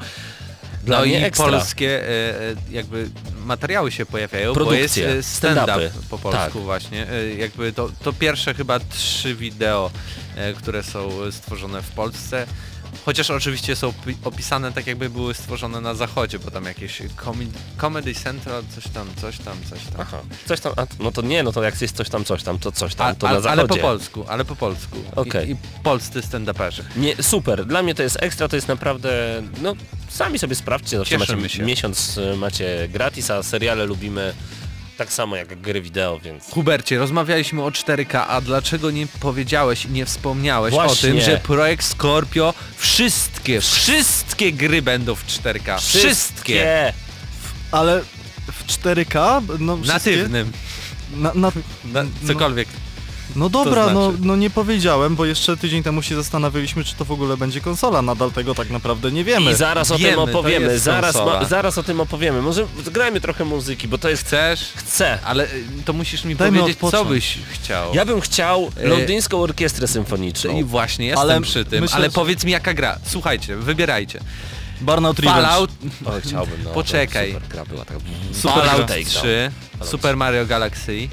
[0.84, 1.46] Dla no i ekstra.
[1.50, 3.10] polskie e, e, jakby
[3.46, 6.64] materiały się pojawiają, bo jest Produkcje, stand-up po polsku Tak.
[6.64, 7.08] właśnie.
[7.38, 9.92] Jakby to, to pierwsze chyba trzy wideo,
[10.58, 12.48] które są stworzone w Polsce.
[13.06, 17.02] Chociaż oczywiście są pi- opisane tak jakby były stworzone na zachodzie, bo tam jakieś
[17.82, 20.02] Comedy Central, coś tam, coś tam, coś tam.
[20.02, 22.60] Aha, coś tam, a, no to nie, no to jak jest coś tam, coś tam,
[22.60, 23.62] to coś tam, to a, na zachodzie.
[23.62, 24.98] ale po polsku, ale po polsku.
[25.16, 25.48] Okej.
[25.50, 26.84] I, I polscy stand-uperzy.
[26.96, 27.66] Nie, super.
[27.66, 29.76] Dla mnie to jest ekstra, to jest naprawdę, no
[30.10, 31.64] sami sobie sprawdźcie, zawsze Cieszymy macie się.
[31.64, 34.34] miesiąc y, macie gratis, a seriale lubimy
[35.00, 39.90] tak samo jak gry wideo, więc Hubercie, rozmawialiśmy o 4K, a dlaczego nie powiedziałeś i
[39.90, 41.10] nie wspomniałeś Właśnie.
[41.10, 45.80] o tym, że projekt Scorpio wszystkie, wszystkie gry będą w 4K.
[45.80, 46.94] Wszystkie!
[47.72, 48.02] Ale
[48.52, 49.42] w 4K?
[49.60, 50.52] No, wszystkie- Natywnym.
[51.16, 51.52] Na, na,
[51.86, 52.68] Na, cokolwiek.
[53.36, 54.26] No dobra, To no, znaczy?
[54.28, 58.02] no nie powiedziałem, bo jeszcze tydzień temu się zastanawialiśmy, czy to w ogóle będzie konsola.
[58.02, 59.52] Nadal tego tak naprawdę nie wiemy.
[59.52, 62.42] I zaraz o Wiemy, tym to opowiemy, zaraz, ma, zaraz o tym opowiemy.
[62.42, 64.24] Może zgrajmy trochę muzyki, bo to jest...
[64.26, 64.60] Chcesz?
[64.76, 65.20] Chcę.
[65.26, 67.10] Ale y, to musisz mi Dajmy powiedzieć, co odpocząć.
[67.10, 67.94] byś chciał.
[67.96, 70.58] Ja bym chciał E, londyńską orkiestrę symfoniczną.
[70.60, 72.98] I właśnie, jestem Ale przy tym, myślę, ale że- powiedz mi jaka gra.
[73.06, 74.20] Słuchajcie, wybierajcie.
[74.82, 75.42] Burnout Revenge.
[75.42, 75.72] Fallout,
[76.06, 76.70] O, chciałbym, no.
[76.70, 77.28] Poczekaj.
[77.34, 77.98] Super gra była tak.
[78.32, 78.96] Super Fallout gra.
[79.06, 79.52] 3,
[79.84, 81.08] Super Mario Galaxy,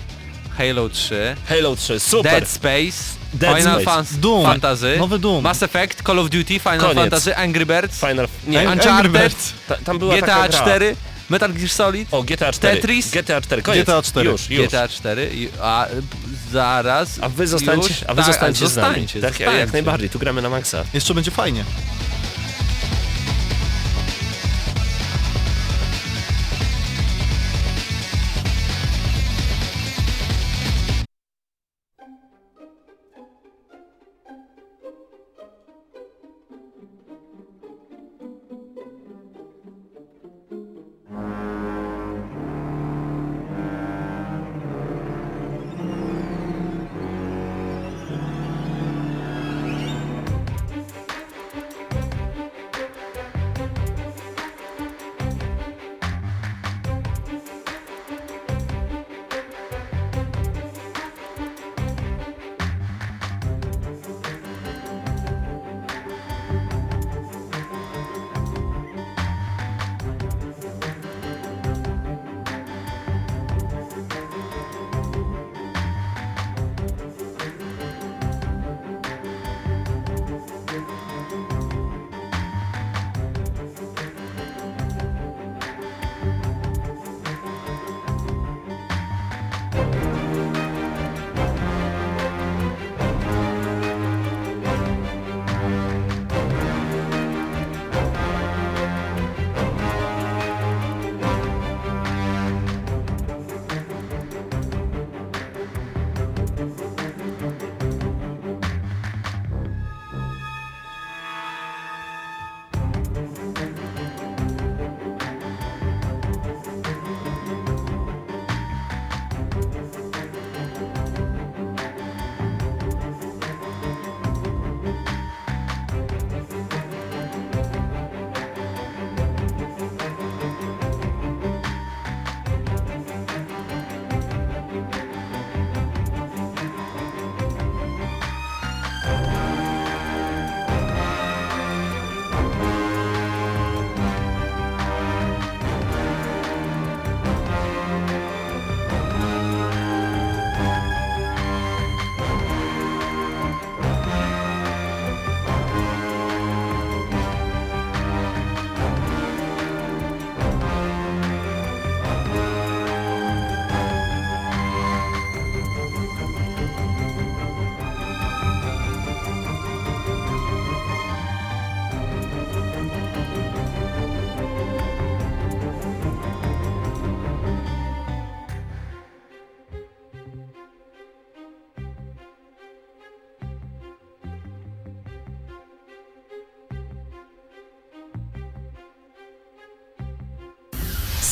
[0.58, 2.32] Halo 3, Halo 3, super.
[2.32, 3.84] Dead Space, Dead Final Space.
[3.84, 4.46] Fans- Doom.
[4.46, 5.44] Fantasy, Nowy Doom.
[5.44, 6.94] Mass Effect, Call of Duty, Final Koniec.
[6.96, 8.28] Fantasy, Angry Birds, Final...
[8.46, 9.52] Nie, Ang- Uncharted, Angry Birds.
[9.68, 10.60] ta, tam była GTA taka gra.
[10.60, 10.96] 4,
[11.30, 12.76] Metal Gear Solid, O, GTA 4.
[12.76, 13.10] Tetris?
[13.10, 13.84] GTA 4, koniec.
[13.84, 14.30] GTA 4.
[14.30, 14.66] Już, już.
[14.66, 15.86] GTA 4, i, a
[16.52, 18.88] zaraz A wy zostańcie, już, a wy tak, zostańcie z nami.
[18.88, 19.72] zostańcie, Tak, jak zostańcie.
[19.72, 20.84] najbardziej, tu gramy na maksa.
[20.94, 21.64] Jeszcze będzie fajnie.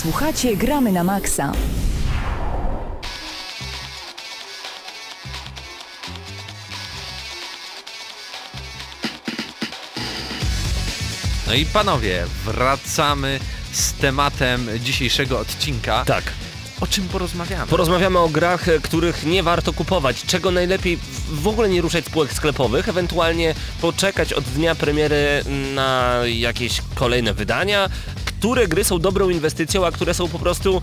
[0.05, 1.53] Słuchacie Gramy na Maxa.
[11.47, 13.41] No i panowie, wracamy
[13.73, 16.05] z tematem dzisiejszego odcinka.
[16.05, 16.25] Tak.
[16.81, 17.67] O czym porozmawiamy?
[17.67, 20.97] Porozmawiamy o grach, e, których nie warto kupować, czego najlepiej
[21.29, 27.89] w- ogóle nie ruszać spółek sklepowych, ewentualnie poczekać od dnia premiery na jakieś kolejne wydania,
[28.45, 30.83] które gry są dobrą inwestycją, a które są po prostu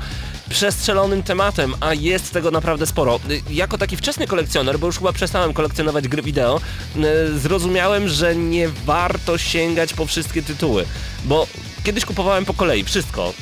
[0.50, 3.20] przestrzelonym tematem, a jest tego naprawdę sporo.
[3.30, 6.62] Y, Jako taki wczesny kolekcjoner, bo już chyba przestałem kolekcjonować gry wideo,
[6.96, 10.86] y, zrozumiałem, że nie warto sięgać po wszystkie tytuły,
[11.26, 11.48] bo
[11.84, 13.34] kiedyś kupowałem po kolei wszystko.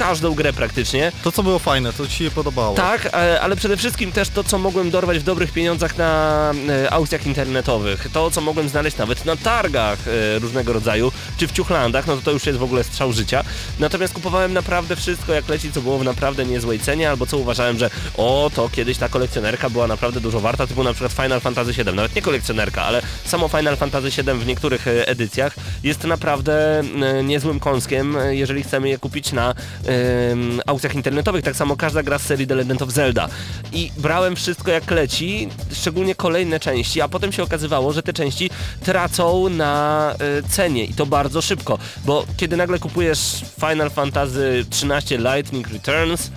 [0.00, 2.74] Każdą grę praktycznie, To co było fajne, to ci się podobało.
[2.76, 6.90] tak, e, ale przede wszystkim też to, co mogłem dorwać w dobrych pieniądzach na e,
[6.92, 12.06] aukcjach internetowych, to, co mogłem znaleźć nawet na targach e, różnego rodzaju, czy w ciuchlandach,
[12.06, 13.44] no to to już jest w ogóle strzał życia.
[13.78, 17.78] Natomiast kupowałem naprawdę wszystko, jak leci, co było w naprawdę niezłej cenie, albo co uważałem,
[17.78, 21.72] że o, to kiedyś ta kolekcjonerka była naprawdę dużo warta, typu na przykład Final Fantasy
[21.72, 26.82] VII, nawet nie kolekcjonerka, ale samo Final Fantasy VII w niektórych edycjach jest naprawdę
[27.24, 29.54] niezłym kąskiem, jeżeli chcemy je kupić na
[29.90, 31.44] em, aukcjach internetowych.
[31.44, 33.28] Tak samo każda gra z serii The Legend of Zelda.
[33.72, 38.50] I brałem wszystko jak leci, szczególnie kolejne części, a potem się okazywało, że te części
[38.84, 45.18] tracą na e, cenie i to bardzo szybko, bo kiedy nagle kupujesz Final Fantasy XIII
[45.18, 46.30] Lightning Returns,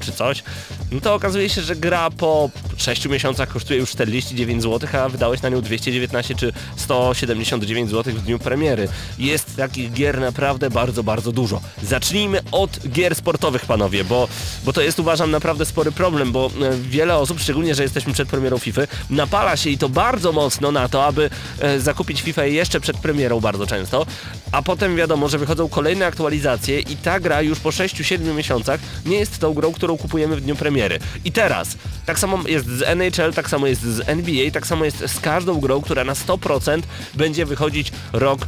[0.00, 0.42] czy coś,
[0.90, 5.42] no to okazuje się, że gra po 6 miesiącach kosztuje już 49 zł, a wydałeś
[5.42, 8.88] na nią 219 czy 179 zł w dniu premiery.
[9.18, 11.60] Jest takich gier naprawdę bardzo, bardzo dużo.
[11.82, 14.28] Zacznijmy od gier sportowych, panowie, bo,
[14.64, 18.28] bo to jest uważam naprawdę spory problem, bo e, wiele osób, szczególnie, że jesteśmy przed
[18.28, 22.80] premierą FIFA, napala się i to bardzo mocno na to, aby e, zakupić FIFA jeszcze
[22.80, 24.06] przed premierą bardzo często,
[24.52, 29.18] a potem wiadomo, że wychodzą kolejne aktualizacje i ta gra już po 6-7 miesiącach nie
[29.18, 30.98] jest tą grą, którą kupujemy w dniu premiery.
[31.24, 34.98] I teraz, tak samo jest z NHL, tak samo jest z NBA, tak samo jest
[35.06, 36.82] z każdą grą, która na 100%
[37.14, 38.40] będzie wychodzić rok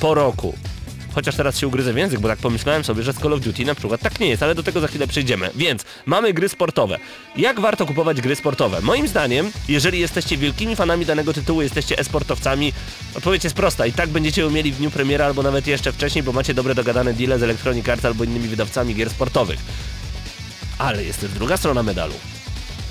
[0.00, 0.54] po roku.
[1.14, 3.64] Chociaż teraz się ugryzę w język, bo tak pomyślałem sobie, że z Call of Duty
[3.64, 5.50] na przykład tak nie jest, ale do tego za chwilę przejdziemy.
[5.54, 6.98] Więc mamy gry sportowe.
[7.36, 8.80] Jak warto kupować gry sportowe?
[8.80, 12.72] Moim zdaniem, jeżeli jesteście wielkimi fanami danego tytułu, jesteście e-sportowcami,
[13.14, 13.86] odpowiedź jest prosta.
[13.86, 16.74] I tak będziecie ją mieli w dniu premiera albo nawet jeszcze wcześniej, bo macie dobre
[16.74, 19.58] dogadane deale z Electronic Arts albo innymi wydawcami gier sportowych.
[20.78, 22.14] Ale jest też druga strona medalu.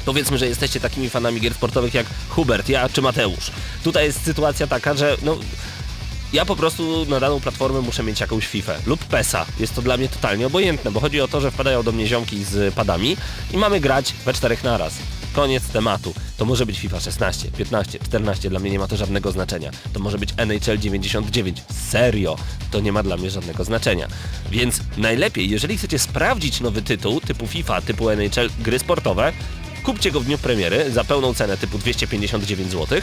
[0.08, 3.52] Powiedzmy, że jesteście takimi fanami gier sportowych jak Hubert, ja czy Mateusz.
[3.84, 5.38] Tutaj jest sytuacja taka, że no,
[6.34, 9.46] ja po prostu na daną platformę muszę mieć jakąś FIFA lub PESA.
[9.60, 12.44] Jest to dla mnie totalnie obojętne, bo chodzi o to, że wpadają do mnie ziomki
[12.44, 13.18] z padami
[13.54, 14.94] i mamy grać we czterech naraz.
[15.34, 16.14] Koniec tematu.
[16.38, 19.72] To może być FIFA 16, 15, 14, dla mnie nie ma to żadnego znaczenia.
[19.94, 21.64] To może być NHL 99.
[21.90, 22.36] Serio,
[22.72, 24.08] to nie ma dla mnie żadnego znaczenia.
[24.52, 29.34] Więc najlepiej, jeżeli chcecie sprawdzić nowy tytuł typu FIFA, typu NHL, gry sportowe,
[29.88, 33.02] kupcie go w dniu premiery za pełną cenę typu 259 zł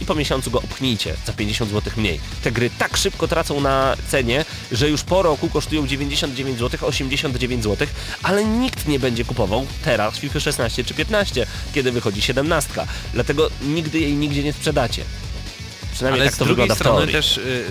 [0.00, 2.20] i po miesiącu go opchnijcie za 50 zł mniej.
[2.42, 7.64] Te gry tak szybko tracą na cenie, że już po roku kosztują 99 zł, 89
[7.64, 7.88] zł,
[8.22, 12.86] ale nikt nie będzie kupował teraz FIFA 16 czy 15, kiedy wychodzi 17.
[13.14, 15.04] Dlatego nigdy jej nigdzie nie sprzedacie.
[15.92, 17.12] Przynajmniej Ale tak to wygląda w teorii.
[17.12, 17.64] też y,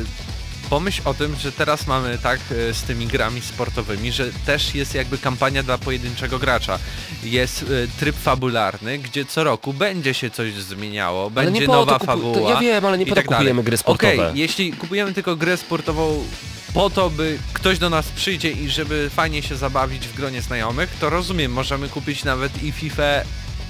[0.71, 4.95] pomyśl o tym, że teraz mamy tak y, z tymi grami sportowymi, że też jest
[4.95, 6.79] jakby kampania dla pojedynczego gracza.
[7.23, 12.05] Jest y, tryb fabularny, gdzie co roku będzie się coś zmieniało, Ale będzie nowa kupu-
[12.05, 12.49] fabuła.
[12.49, 13.37] ja wiem, ale nie po tak dalej.
[13.39, 14.13] kupujemy gry sportowe.
[14.29, 16.23] Okej, jeśli kupujemy tylko grę sportową
[16.73, 20.89] po to, by ktoś do nas przyjdzie i żeby fajnie się zabawić w gronie znajomych,
[20.99, 23.03] to rozumiem, możemy kupić nawet i FIFA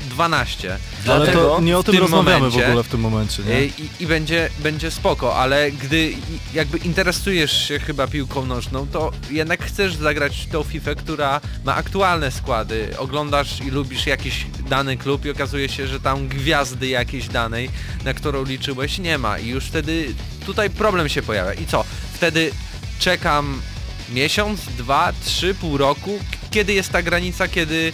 [0.09, 0.71] 12.
[0.71, 3.65] Ale Dlatego to nie o tym tym rozmawiamy momencie- w ogóle w tym momencie, nie?
[3.65, 6.13] I, i będzie, będzie spoko, ale gdy
[6.53, 12.31] jakby interesujesz się chyba piłką nożną, to jednak chcesz zagrać tą FIFA, która ma aktualne
[12.31, 12.93] składy.
[12.97, 17.69] Oglądasz i lubisz jakiś dany klub i okazuje się, że tam gwiazdy jakiejś danej,
[18.05, 19.39] na którą liczyłeś, nie ma.
[19.39, 20.13] I już wtedy
[20.45, 21.53] tutaj problem się pojawia.
[21.53, 21.83] I co?
[22.13, 22.51] Wtedy
[22.99, 23.61] czekam
[24.13, 26.19] miesiąc, dwa, trzy, pół roku,
[26.51, 27.93] kiedy jest ta granica, kiedy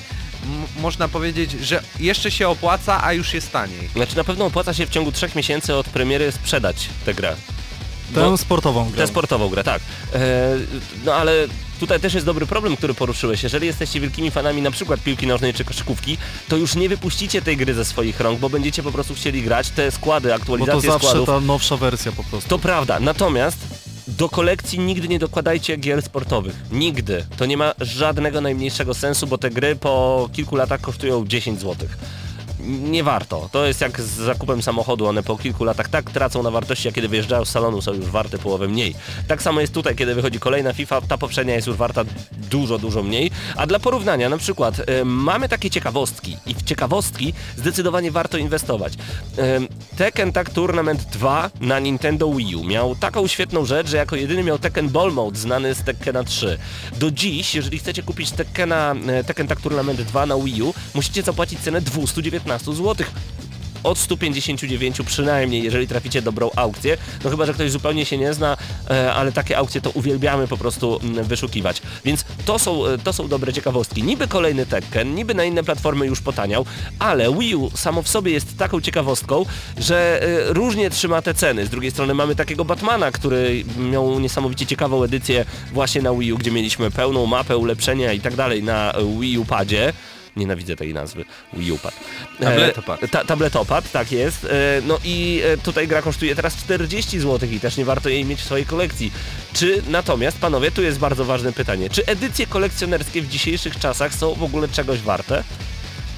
[0.79, 3.89] można powiedzieć, że jeszcze się opłaca, a już jest taniej.
[3.95, 7.35] Znaczy na pewno opłaca się w ciągu trzech miesięcy od premiery sprzedać tę grę.
[8.15, 8.97] Tę bo- sportową grę.
[8.97, 9.81] Tę sportową grę, tak.
[10.13, 10.19] E,
[11.05, 11.33] no ale
[11.79, 13.43] tutaj też jest dobry problem, który poruszyłeś.
[13.43, 17.57] Jeżeli jesteście wielkimi fanami na przykład piłki nożnej czy koszykówki, to już nie wypuścicie tej
[17.57, 20.91] gry ze swoich rąk, bo będziecie po prostu chcieli grać te składy, Bo to aktualizacje
[20.91, 21.25] zawsze składów.
[21.27, 22.49] ta nowsza wersja po prostu.
[22.49, 23.57] To prawda, natomiast
[24.07, 26.55] do kolekcji nigdy nie dokładajcie gier sportowych.
[26.71, 27.25] Nigdy.
[27.37, 31.87] To nie ma żadnego najmniejszego sensu, bo te gry po kilku latach kosztują 10 zł.
[32.67, 33.49] Nie warto.
[33.51, 36.91] To jest jak z zakupem samochodu, one po kilku latach tak tracą na wartości, a
[36.91, 38.95] kiedy wyjeżdżają z salonu są już warte połowę mniej.
[39.27, 43.03] Tak samo jest tutaj, kiedy wychodzi kolejna FIFA, ta poprzednia jest już warta dużo, dużo
[43.03, 43.31] mniej.
[43.55, 48.93] A dla porównania, na przykład y, mamy takie ciekawostki i w ciekawostki zdecydowanie warto inwestować.
[48.93, 48.97] Y,
[49.97, 54.43] Tekken Tag Tournament 2 na Nintendo Wii U miał taką świetną rzecz, że jako jedyny
[54.43, 56.57] miał Tekken Ball Mode znany z Tekkena 3.
[56.99, 61.21] Do dziś, jeżeli chcecie kupić Tekkena, e, Tekken Tag Tournament 2 na Wii U, musicie
[61.23, 63.05] zapłacić cenę 219 zł
[63.83, 66.97] od 159 przynajmniej, jeżeli traficie dobrą aukcję.
[67.23, 68.57] No chyba, że ktoś zupełnie się nie zna,
[68.89, 71.81] e, ale takie aukcje to uwielbiamy po prostu mm, wyszukiwać.
[72.05, 74.03] Więc to są, e, to są dobre ciekawostki.
[74.03, 76.65] Niby kolejny Tekken, niby na inne platformy już potaniał,
[76.99, 79.45] ale Wii U samo w sobie jest taką ciekawostką,
[79.77, 81.65] że e, różnie trzyma te ceny.
[81.65, 86.37] Z drugiej strony mamy takiego Batmana, który miał niesamowicie ciekawą edycję właśnie na Wii U,
[86.37, 89.93] gdzie mieliśmy pełną mapę ulepszenia i tak dalej na Wii U padzie.
[90.37, 91.25] Nienawidzę tej nazwy.
[91.53, 91.93] Wii U pad.
[92.39, 93.03] Tabletopad.
[93.03, 94.45] E, ta, tabletopad, tak jest.
[94.45, 98.25] E, no i e, tutaj gra kosztuje teraz 40 zł i też nie warto jej
[98.25, 99.11] mieć w swojej kolekcji.
[99.53, 104.33] Czy natomiast, panowie, tu jest bardzo ważne pytanie, czy edycje kolekcjonerskie w dzisiejszych czasach są
[104.33, 105.43] w ogóle czegoś warte?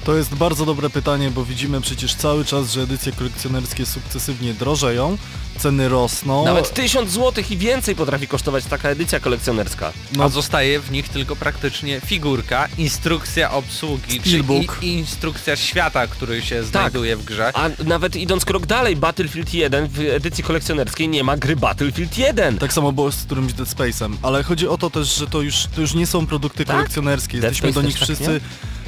[0.04, 5.18] To jest bardzo dobre pytanie, bo widzimy przecież cały czas, że edycje kolekcjonerskie sukcesywnie drożeją,
[5.58, 6.44] ceny rosną.
[6.44, 9.92] Nawet 1000 zł i więcej potrafi kosztować taka edycja kolekcjonerska.
[10.20, 14.78] A zostaje w nich tylko praktycznie figurka, instrukcja obsługi, czy Steelbook.
[14.82, 17.50] i, i instrukcja świata, który się znajduje w grze.
[17.54, 22.58] A nawet idąc krok dalej, Battlefield 1 w edycji kolekcjonerskiej nie ma gry Battlefield 1.
[22.58, 25.66] Tak samo było z którymś Dead Space'em, ale chodzi o to też, że to już,
[25.74, 26.76] to już nie są produkty Tak?
[26.76, 27.40] kolekcjonerskie.
[27.40, 28.40] Dead Jesteśmy Space do nich też tak wszyscy.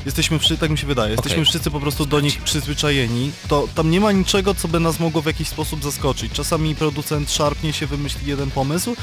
[0.07, 1.45] Jesteśmy wszyscy, tak mi się wydaje, jesteśmy Okej.
[1.45, 3.33] wszyscy po prostu do nich przyzwyczajeni.
[3.49, 6.33] To tam nie ma niczego, co by nas mogło w jakiś sposób zaskoczyć.
[6.33, 8.97] Czasami producent szarpnie się, wymyśli jeden pomysł.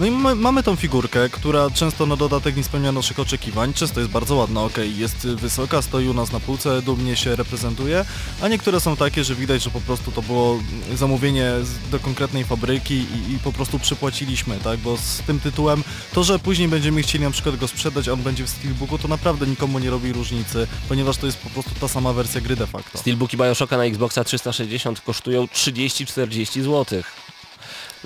[0.00, 3.72] No i mamy, mamy tą figurkę, która często na dodatek nie spełnia naszych oczekiwań.
[3.72, 8.04] Często jest bardzo ładna, okej, jest wysoka, stoi u nas na półce, dumnie się reprezentuje,
[8.42, 10.58] a niektóre są takie, że widać, że po prostu to było
[10.94, 11.52] zamówienie
[11.90, 14.78] do konkretnej fabryki i, i po prostu przypłaciliśmy, tak?
[14.78, 18.22] Bo z tym tytułem to, że później będziemy chcieli na przykład go sprzedać, a on
[18.22, 20.45] będzie w Steelbooku, to naprawdę nikomu nie robi różnicy,
[20.88, 22.98] ponieważ to jest po prostu ta sama wersja gry de facto.
[22.98, 27.02] Steelbooki Bioshocka na Xboxa 360 kosztują 30-40 zł.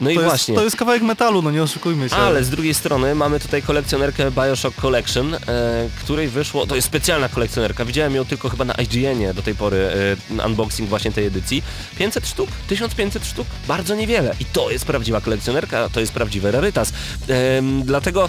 [0.00, 0.55] No i To jest, właśnie.
[0.55, 2.16] to jest kawałek metalu, no nie oszukujmy się.
[2.16, 5.38] Ale z drugiej strony mamy tutaj kolekcjonerkę Bioshock Collection, e,
[6.05, 9.90] której wyszło, to jest specjalna kolekcjonerka, widziałem ją tylko chyba na IGN-ie do tej pory,
[10.40, 11.62] e, unboxing właśnie tej edycji.
[11.98, 12.50] 500 sztuk?
[12.68, 13.46] 1500 sztuk?
[13.68, 14.35] Bardzo niewiele.
[14.40, 16.92] I to jest prawdziwa kolekcjonerka, to jest prawdziwy rarytas.
[17.29, 18.29] Em, dlatego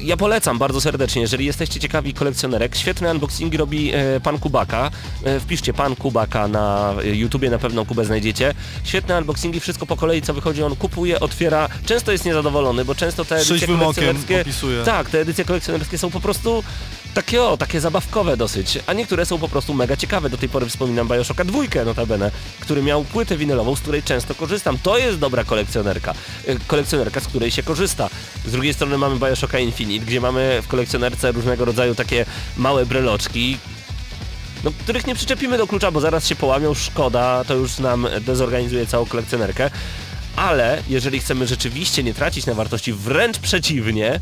[0.00, 4.90] ja polecam bardzo serdecznie, jeżeli jesteście ciekawi kolekcjonerek, świetne unboxingi robi e, pan Kubaka.
[5.24, 8.54] E, wpiszcie pan Kubaka na e, YouTubie, na pewno Kubę znajdziecie.
[8.84, 13.24] Świetne unboxingi, wszystko po kolei co wychodzi, on kupuje, otwiera, często jest niezadowolony, bo często
[13.24, 14.40] te edycje kolekcjonerskie...
[14.40, 14.84] opisuje.
[14.84, 16.64] Tak, te edycje kolekcjonerskie są po prostu
[17.14, 20.30] takie o, takie zabawkowe dosyć, a niektóre są po prostu mega ciekawe.
[20.30, 24.78] Do tej pory wspominam Bioshocka dwójkę notabene, który miał płytę winylową, z której często korzystam.
[24.82, 26.14] To jest dobra kolekcjonerka.
[26.46, 28.10] E, Kolekcjonerka, z której się korzysta.
[28.46, 33.58] Z drugiej strony mamy Bioshocka Infinite, gdzie mamy w kolekcjonerce różnego rodzaju takie małe breloczki,
[34.64, 38.86] no, których nie przyczepimy do klucza, bo zaraz się połamią, szkoda, to już nam dezorganizuje
[38.86, 39.70] całą kolekcjonerkę.
[40.36, 44.20] Ale jeżeli chcemy rzeczywiście nie tracić na wartości, wręcz przeciwnie,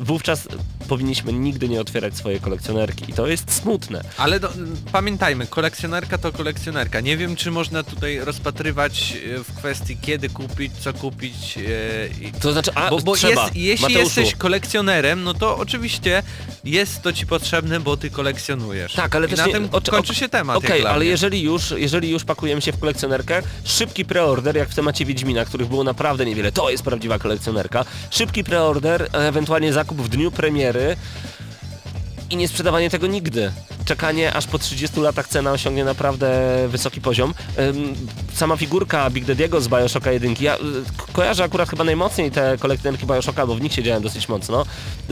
[0.00, 0.48] wówczas
[0.84, 3.10] powinniśmy nigdy nie otwierać swojej kolekcjonerki.
[3.10, 4.04] I to jest smutne.
[4.18, 4.52] Ale do,
[4.92, 7.00] pamiętajmy, kolekcjonerka to kolekcjonerka.
[7.00, 11.56] Nie wiem, czy można tutaj rozpatrywać e, w kwestii kiedy kupić, co kupić.
[12.20, 13.42] i- To znaczy, a bo bo trzeba.
[13.42, 14.20] jest, jeśli Mateuszu.
[14.20, 16.22] jesteś kolekcjonerem, no to oczywiście
[16.64, 18.92] jest to ci potrzebne, bo ty kolekcjonujesz.
[18.94, 20.56] Tak, ale I też na nie- tym oczy- kończy ok- się temat.
[20.56, 24.74] Okej, dla ale jeżeli już, jeżeli już pakujemy się w kolekcjonerkę, szybki preorder, jak w
[24.74, 27.84] temacie Wiedźmina, których było naprawdę niewiele, to jest prawdziwa kolekcjonerka.
[28.10, 30.73] Szybki preorder, ewentualnie zakup w dniu premiery
[32.30, 33.52] i nie sprzedawanie tego nigdy.
[33.84, 36.28] Czekanie aż po 30 latach cena osiągnie naprawdę
[36.68, 37.34] wysoki poziom.
[38.34, 40.58] Sama figurka Big Daddy'ego z Bioshocka 1, ja y,
[40.96, 44.66] ko- kojarzę akurat chyba najmocniej te kolekcjonerki Bioshocka, bo w nich siedziałem dosyć mocno.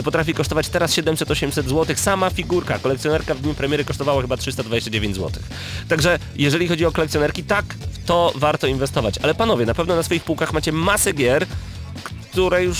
[0.04, 1.96] Potrafi kosztować teraz 700-800 zł.
[1.96, 5.42] Sama figurka, kolekcjonerka w dniu premiery kosztowała chyba 329 zł.
[5.88, 7.64] Także jeżeli chodzi o kolekcjonerki, tak,
[8.06, 9.18] to warto inwestować.
[9.22, 11.46] Ale panowie, na pewno na swoich półkach macie masę gier,
[12.30, 12.78] które już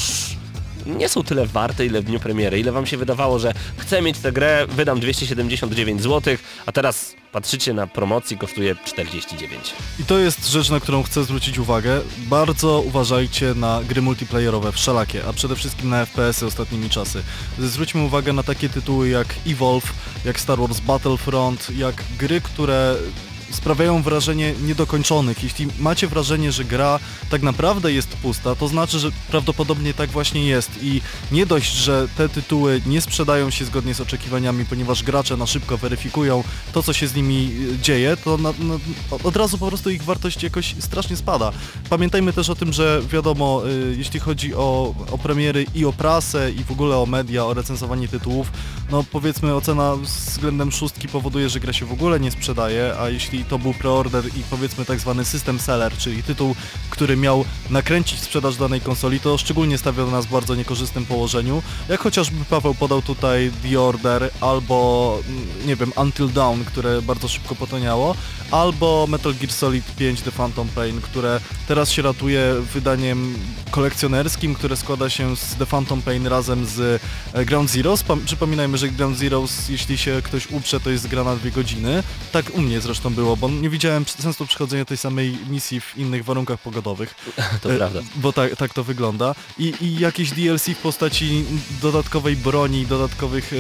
[0.87, 2.61] nie są tyle warte, ile w dniu premiery.
[2.61, 7.75] Ile wam się wydawało, że chcę mieć tę grę, wydam 279 zł, a teraz patrzycie
[7.75, 9.75] na promocji, kosztuje 49.
[10.01, 12.01] I to jest rzecz, na którą chcę zwrócić uwagę.
[12.19, 17.23] Bardzo uważajcie na gry multiplayerowe, wszelakie, a przede wszystkim na FPS-y ostatnimi czasy.
[17.59, 19.93] Zwróćmy uwagę na takie tytuły jak Evolve,
[20.25, 22.97] jak Star Wars Battlefront, jak gry, które
[23.53, 25.45] sprawiają wrażenie niedokończonych.
[25.45, 26.99] Jeśli macie wrażenie, że gra
[27.31, 31.01] tak naprawdę jest pusta, to znaczy, że prawdopodobnie tak właśnie jest i
[31.33, 35.79] nie dość, że te tytuły nie sprzedają się zgodnie z oczekiwaniami, ponieważ gracze na szybko
[35.79, 38.75] weryfikują to, co się z nimi y, dzieje, to na, na,
[39.25, 41.53] od razu po prostu ich wartość jakoś strasznie spada.
[41.91, 46.53] Pamiętajmy też o tym, że wiadomo, y, jeśli chodzi o, o premiery i o prasę
[46.53, 48.53] i w ogóle o media, o recenzowanie tytułów,
[48.91, 53.42] no powiedzmy ocena względem szóstki powoduje, że gra się w ogóle nie sprzedaje, a jeśli
[53.45, 56.55] to był preorder i powiedzmy tak zwany system seller, czyli tytuł,
[56.91, 62.01] który miał nakręcić sprzedaż danej konsoli, to szczególnie stawia nas w bardzo niekorzystnym położeniu, jak
[62.01, 67.55] chociażby Paweł podał tutaj The Order albo, mm, nie wiem, Until Dawn, które bardzo szybko
[67.55, 68.15] potoniało,
[68.53, 73.35] albo Metal Gear Solid 5 The Phantom Pain, które teraz się ratuje wydaniem
[73.71, 78.05] kolekcjonerskim, które składa się z The Phantom Pain razem z e, Ground Zeroes.
[78.25, 82.03] Przypominajmy, że Ground Zeroes, jeśli się ktoś uprze, to jest gra na dwie godziny.
[82.33, 86.25] Tak u mnie zresztą było, bo nie widziałem sensu przechodzenia tej samej misji w innych
[86.25, 87.15] warunkach pogodowych.
[87.63, 88.01] To E, prawda.
[88.17, 89.35] Bo tak, tak to wygląda.
[89.59, 91.45] I, I jakieś DLC w postaci
[91.83, 93.57] dodatkowej broni, dodatkowych e,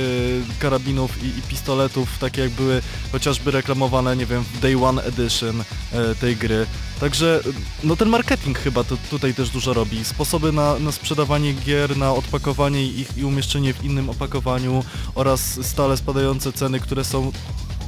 [0.61, 2.83] karabinów i, i pistoletów, takie jak były
[3.13, 5.61] chociażby reklamowane, nie wiem, w Day One Edition
[5.93, 6.67] e, tej gry.
[7.01, 7.41] Także
[7.85, 10.05] no ten marketing chyba to, tutaj też dużo robi.
[10.05, 15.97] Sposoby na, na sprzedawanie gier, na odpakowanie ich i umieszczenie w innym opakowaniu oraz stale
[15.97, 17.33] spadające ceny, które są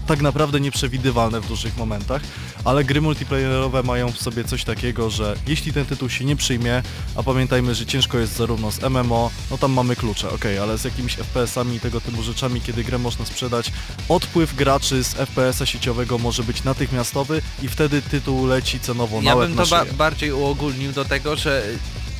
[0.06, 2.22] tak naprawdę nieprzewidywalne w dużych momentach,
[2.64, 6.82] ale gry multiplayerowe mają w sobie coś takiego, że jeśli ten tytuł się nie przyjmie,
[7.16, 10.84] a pamiętajmy, że ciężko jest zarówno z MMO, no tam mamy klucze, ok, ale z
[10.84, 13.72] jakimiś FPS-ami i tego typu rzeczami, kiedy grę można sprzedać,
[14.08, 19.36] odpływ graczy z FPS-a sieciowego może być natychmiastowy i wtedy tytuł leci cenowo na Ja
[19.36, 21.62] bym to ba bardziej uogólnił do tego, że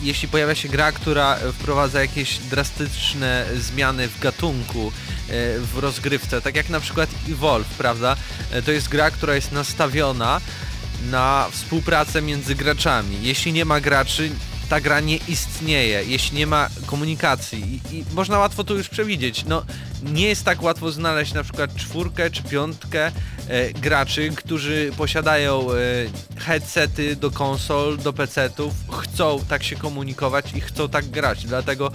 [0.04, 4.92] jeśli pojawia się gra, która wprowadza jakieś drastyczne zmiany w gatunku,
[5.28, 8.16] e, w rozgrywce, tak jak na przykład Evolve, prawda?
[8.52, 10.40] E, To jest gra, która jest nastawiona
[11.10, 13.18] na współpracę między graczami.
[13.22, 14.30] Jeśli nie ma graczy,
[14.68, 19.44] ta gra nie istnieje, jeśli nie ma komunikacji i, i można łatwo to już przewidzieć.
[19.44, 19.64] No,
[20.02, 23.12] nie jest tak łatwo znaleźć na przykład czwórkę czy piątkę
[23.48, 25.74] e, graczy, którzy posiadają e,
[26.40, 31.44] headsety do konsol, do PC-ów, chcą tak się komunikować i chcą tak grać.
[31.44, 31.92] Dlatego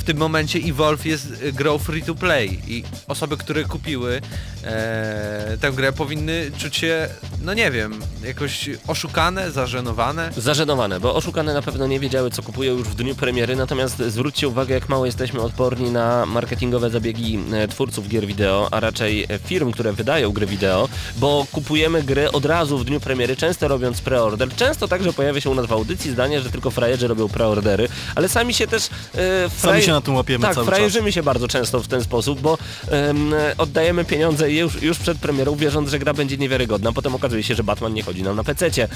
[0.00, 4.20] w tym momencie Evolve jest e, grą free to play i osoby, które kupiły
[4.64, 7.08] e, tę grę powinny czuć się,
[7.42, 10.30] no nie wiem, jakoś oszukane, zażenowane.
[10.36, 14.48] Zażenowane, bo oszukane na pewno nie wiedziały, co kupują już w dniu premiery, natomiast zwróćcie
[14.48, 19.38] uwagę, jak mało jesteśmy odporni na marketingowe zabiegi e, twórców gier wideo, a raczej e,
[19.38, 24.00] firm, które wydają gry wideo, bo kupujemy gry od razu w dniu premiery, często robiąc
[24.00, 24.48] preorder.
[24.56, 28.28] Często także pojawia się u nas w audycji zdanie, że tylko frajerzy robią preordery, ale
[28.28, 28.88] sami się też...
[29.14, 30.74] E, Sami się na tym łapiemy tak, cały czas.
[30.74, 32.58] frajerzymy się bardzo często w ten sposób, bo
[32.90, 36.92] em, oddajemy pieniądze już, już przed premierą, wierząc, że gra będzie niewiarygodna.
[36.92, 38.88] Potem okazuje się, że Batman nie chodzi nam na pececie.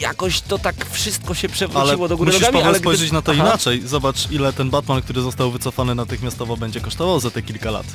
[0.00, 3.14] Jakoś to tak wszystko się Ale przewróciło do góry musisz nogami, ale spojrzeć gdy...
[3.14, 3.42] na to Aha.
[3.42, 3.82] inaczej.
[3.86, 7.86] Zobacz ile ten Batman, który został wycofany natychmiastowo będzie kosztował za te kilka lat.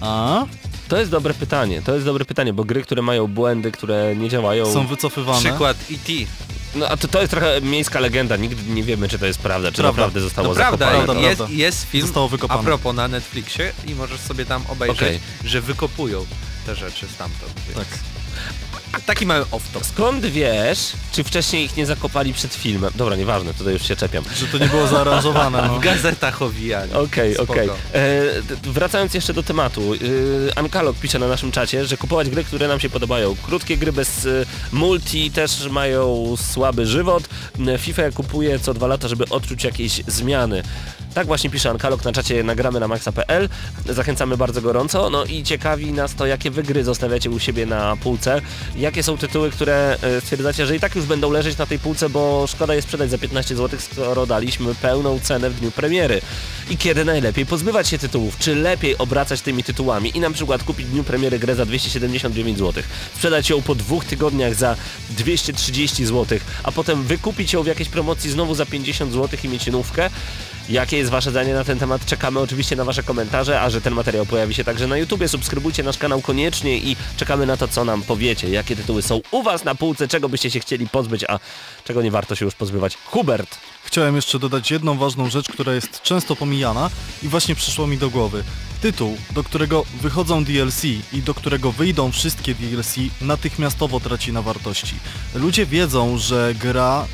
[0.00, 0.46] A?
[0.88, 4.28] To jest dobre pytanie, to jest dobre pytanie, bo gry, które mają błędy, które nie
[4.28, 4.72] działają...
[4.72, 5.40] Są wycofywane.
[5.40, 6.12] Przykład E.T.
[6.74, 9.72] No a to, to jest trochę miejska legenda, nigdy nie wiemy, czy to jest prawda,
[9.72, 9.90] czy Prawda.
[10.02, 11.04] naprawdę zostało No prawda, zakopane.
[11.04, 11.54] Prawda, jest, prawda.
[11.56, 12.64] jest film Zostało a wykopane.
[12.64, 15.20] propos na Netflixie i możesz sobie tam obejrzeć, Okej.
[15.44, 16.26] że wykopują
[16.66, 17.52] te rzeczy stamtąd.
[17.66, 17.78] Więc...
[17.78, 17.98] Tak.
[19.06, 19.84] Taki mały off-top.
[19.84, 22.92] Skąd wiesz, czy wcześniej ich nie zakopali przed filmem?
[22.94, 24.24] Dobra, nieważne, tutaj już się czepiam.
[24.36, 25.74] Że to nie było zaaranżowane, no.
[25.78, 26.92] W gazetach owijali.
[26.92, 27.52] Okej, Spoko.
[27.52, 27.68] okej.
[27.68, 27.72] E,
[28.42, 29.94] d- Wracając jeszcze do tematu.
[29.94, 33.36] E, Ankalog pisze na naszym czacie, że kupować gry, które nam się podobają.
[33.42, 34.30] Krótkie gry bez e,
[34.72, 37.22] multi też mają słaby żywot.
[37.68, 40.62] E, FIFA ja kupuję co dwa lata, żeby odczuć jakieś zmiany.
[41.14, 43.48] Tak właśnie pisze Ankalog na czacie nagramy na maxa.pl.
[43.88, 45.10] Zachęcamy bardzo gorąco.
[45.10, 48.40] No i ciekawi nas to, jakie wy gry zostawiacie u siebie na półce.
[48.76, 52.08] Jakie są tytuły, które e, stwierdzacie, że i tak już będą leżeć na tej półce,
[52.08, 56.20] bo szkoda je sprzedać za 15 zł, skoro daliśmy pełną cenę w dniu premiery.
[56.70, 58.38] I kiedy najlepiej pozbywać się tytułów?
[58.38, 62.58] Czy lepiej obracać tymi tytułami i na przykład kupić w dniu premiery grę za 279
[62.58, 62.82] zł,
[63.14, 64.76] sprzedać ją po dwóch tygodniach za
[65.10, 69.66] 230 zł, a potem wykupić ją w jakiejś promocji znowu za 50 zł i mieć
[69.66, 70.10] nówkę?
[70.70, 72.06] Jakie jest Wasze zdanie na ten temat?
[72.06, 75.82] Czekamy oczywiście na Wasze komentarze, a że ten materiał pojawi się także na YouTubie, subskrybujcie
[75.82, 78.50] nasz kanał koniecznie i czekamy na to, co nam powiecie.
[78.50, 81.38] Jakie tytuły są u Was na półce, czego byście się chcieli pozbyć, a
[81.90, 82.96] czego nie warto się już pozbywać.
[83.06, 83.58] Hubert!
[83.84, 86.90] Chciałem jeszcze dodać jedną ważną rzecz, która jest często pomijana
[87.22, 88.44] i właśnie przyszło mi do głowy.
[88.80, 94.94] tytuł, do którego wychodzą DLC i do którego wyjdą wszystkie DLC, natychmiastowo traci na wartości.
[95.34, 97.06] Ludzie wiedzą, że gra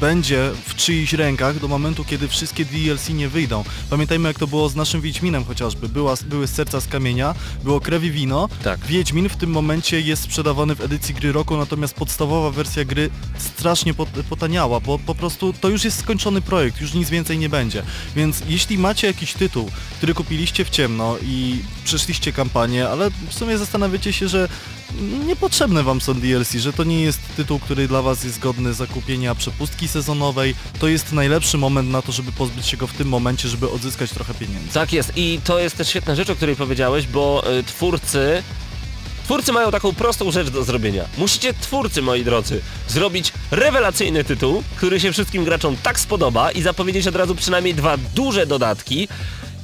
[0.00, 3.64] będzie w czyichś rękach do momentu, kiedy wszystkie DLC nie wyjdą.
[3.90, 5.88] Pamiętajmy jak to było z naszym Wiedźminem chociażby.
[5.88, 8.48] Była, były serca z kamienia, było krew i wino.
[8.64, 8.86] Tak.
[8.86, 13.94] Wiedźmin w tym momencie jest sprzedawany w edycji gry roku, natomiast podstawowa wersja gry strasznie
[13.94, 17.82] pot, potaniała, bo po prostu to już jest skończony projekt, już nic więcej nie będzie.
[18.16, 23.58] Więc jeśli macie jakiś tytuł, który kupiliście w ciemno i przeszliście kampanię, ale w sumie
[23.58, 24.48] zastanawiacie się, że
[25.26, 29.34] niepotrzebne wam są DLC, że to nie jest tytuł, który dla was jest godny zakupienia
[29.34, 33.48] przepustki sezonowej, to jest najlepszy moment na to, żeby pozbyć się go w tym momencie,
[33.48, 34.68] żeby odzyskać trochę pieniędzy.
[34.74, 38.42] Tak jest i to jest też świetna rzecz, o której powiedziałeś, bo y, twórcy
[39.28, 41.04] Twórcy mają taką prostą rzecz do zrobienia.
[41.18, 47.06] Musicie twórcy, moi drodzy, zrobić rewelacyjny tytuł, który się wszystkim graczom tak spodoba i zapowiedzieć
[47.06, 49.08] od razu przynajmniej dwa duże dodatki,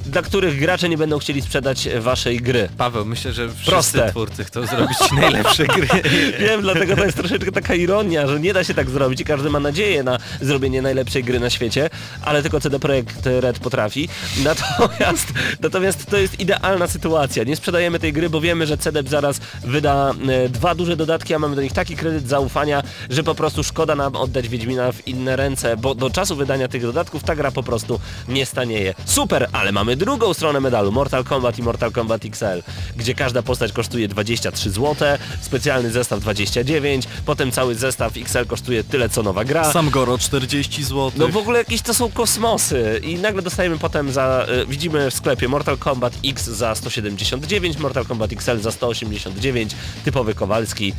[0.07, 2.69] dla których gracze nie będą chcieli sprzedać waszej gry.
[2.79, 4.11] Paweł, myślę, że wszyscy Proste.
[4.11, 5.89] twórcy chcą zrobić najlepsze gry.
[6.41, 9.51] Wiem, dlatego to jest troszeczkę taka ironia, że nie da się tak zrobić i każdy
[9.51, 11.91] ma nadzieję na zrobienie najlepszej gry na świecie,
[12.23, 14.09] ale tylko CD Projekt Red potrafi.
[14.45, 15.27] Natomiast,
[15.61, 17.45] natomiast to jest idealna sytuacja.
[17.45, 21.39] Nie sprzedajemy tej gry, bo wiemy, że CD zaraz wyda e, dwa duże dodatki, a
[21.39, 25.37] mamy do nich taki kredyt zaufania, że po prostu szkoda nam oddać Wiedźmina w inne
[25.37, 28.95] ręce, bo do czasu wydania tych dodatków ta gra po prostu nie stanieje.
[29.05, 32.63] Super, ale mamy drugą stronę medalu, Mortal Kombat i Mortal Kombat XL,
[32.97, 34.95] gdzie każda postać kosztuje 23 zł,
[35.41, 39.73] specjalny zestaw 29, potem cały zestaw XL kosztuje tyle co nowa gra.
[39.73, 41.13] Sam Goro 40 zł.
[41.17, 45.15] No w ogóle jakieś to są kosmosy i nagle dostajemy potem za, y, widzimy w
[45.15, 49.73] sklepie Mortal Kombat X za 179, Mortal Kombat XL za 189,
[50.05, 50.93] typowy Kowalski.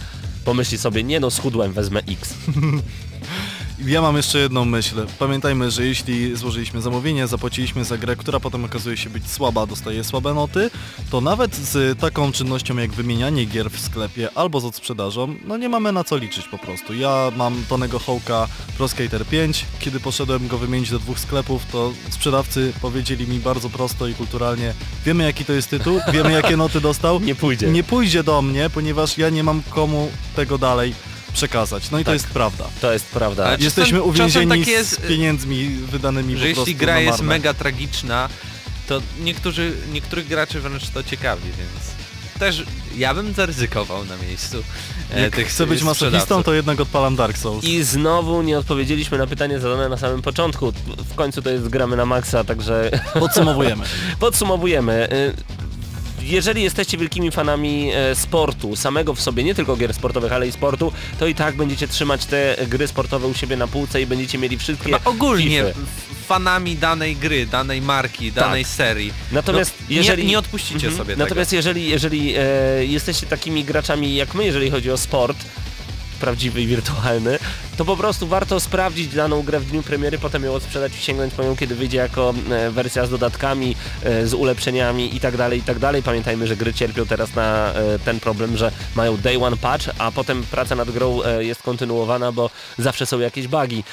[0.46, 2.34] Pomyśli sobie, nie no, schudłem, wezmę X.
[3.80, 4.96] Ja mam jeszcze jedną myśl.
[5.20, 10.04] Pamiętajmy, że jeśli złożyliśmy zamówienie, zapłaciliśmy za grę, która potem okazuje się być słaba, dostaje
[10.04, 10.70] słabe noty,
[11.10, 15.70] to nawet z taką czynnością jak wymienianie gier w sklepie albo z odsprzedażą, no nie
[15.70, 16.94] mamy na co liczyć po prostu.
[16.94, 18.48] Ja mam Tonego Hołka
[18.78, 23.70] Pro Skater 5, kiedy poszedłem go wymienić do dwóch sklepów, to sprzedawcy powiedzieli mi bardzo
[23.70, 24.74] prosto i kulturalnie,
[25.06, 27.68] wiemy jaki to jest tytuł, wiemy jakie noty dostał, Nie pójdzie.
[27.68, 30.94] nie pójdzie do mnie, ponieważ ja nie mam komu tego dalej
[31.36, 31.92] przekazać.
[31.92, 32.14] No i to Tak.
[32.14, 32.66] jest prawda.
[32.82, 33.46] To jest prawda.
[33.46, 37.00] Ale Jesteśmy czasem uwięzieni tak jest, z pieniędzmi wydanymi że po prostu jeśli gra na
[37.00, 38.30] jest mega tragiczna,
[38.88, 41.96] to niektórzy, niektórych graczy wręcz to ciekawi, więc
[42.40, 42.64] też
[42.98, 44.64] ja bym zaryzykował na miejscu
[45.14, 47.64] e, Jak tych chcę być masochistą, to jednak odpalam Dark Souls.
[47.64, 50.72] I znowu nie odpowiedzieliśmy na pytanie zadane na samym początku.
[51.12, 53.86] W końcu to jest gramy na maksa, także Podsumowujemy.
[54.20, 55.08] Podsumowujemy.
[56.26, 60.52] Jeżeli jesteście wielkimi fanami e, sportu, samego w sobie, nie tylko gier sportowych, ale i
[60.52, 64.38] sportu, to i tak będziecie trzymać te gry sportowe u siebie na półce i będziecie
[64.38, 65.70] mieli wszystkie Chyba ogólnie Fify.
[65.70, 69.14] f- fanami danej gry, danej marki, danej serii.
[69.32, 70.24] Natomiast no, jeżeli...
[70.24, 70.98] Nie, nie odpuścicie Mhm.
[70.98, 72.42] sobie Natomiast jeżeli, jeżeli e,
[72.86, 75.38] jesteście takimi graczami jak my, jeżeli chodzi o sport,
[76.20, 77.40] prawdziwy i wirtualny,
[77.78, 81.34] to po prostu warto sprawdzić daną grę w dniu premiery, potem ją odsprzedać i sięgnąć
[81.34, 85.60] po nią, kiedy wyjdzie jako e, wersja z dodatkami, e, z ulepszeniami i tak dalej,
[85.60, 86.04] i tak dalej.
[86.04, 90.12] Pamiętajmy, że gry cierpią teraz na e, ten problem, że mają day one patch, a
[90.12, 93.84] potem praca nad grą jest kontynuowana, bo zawsze są jakieś bugi.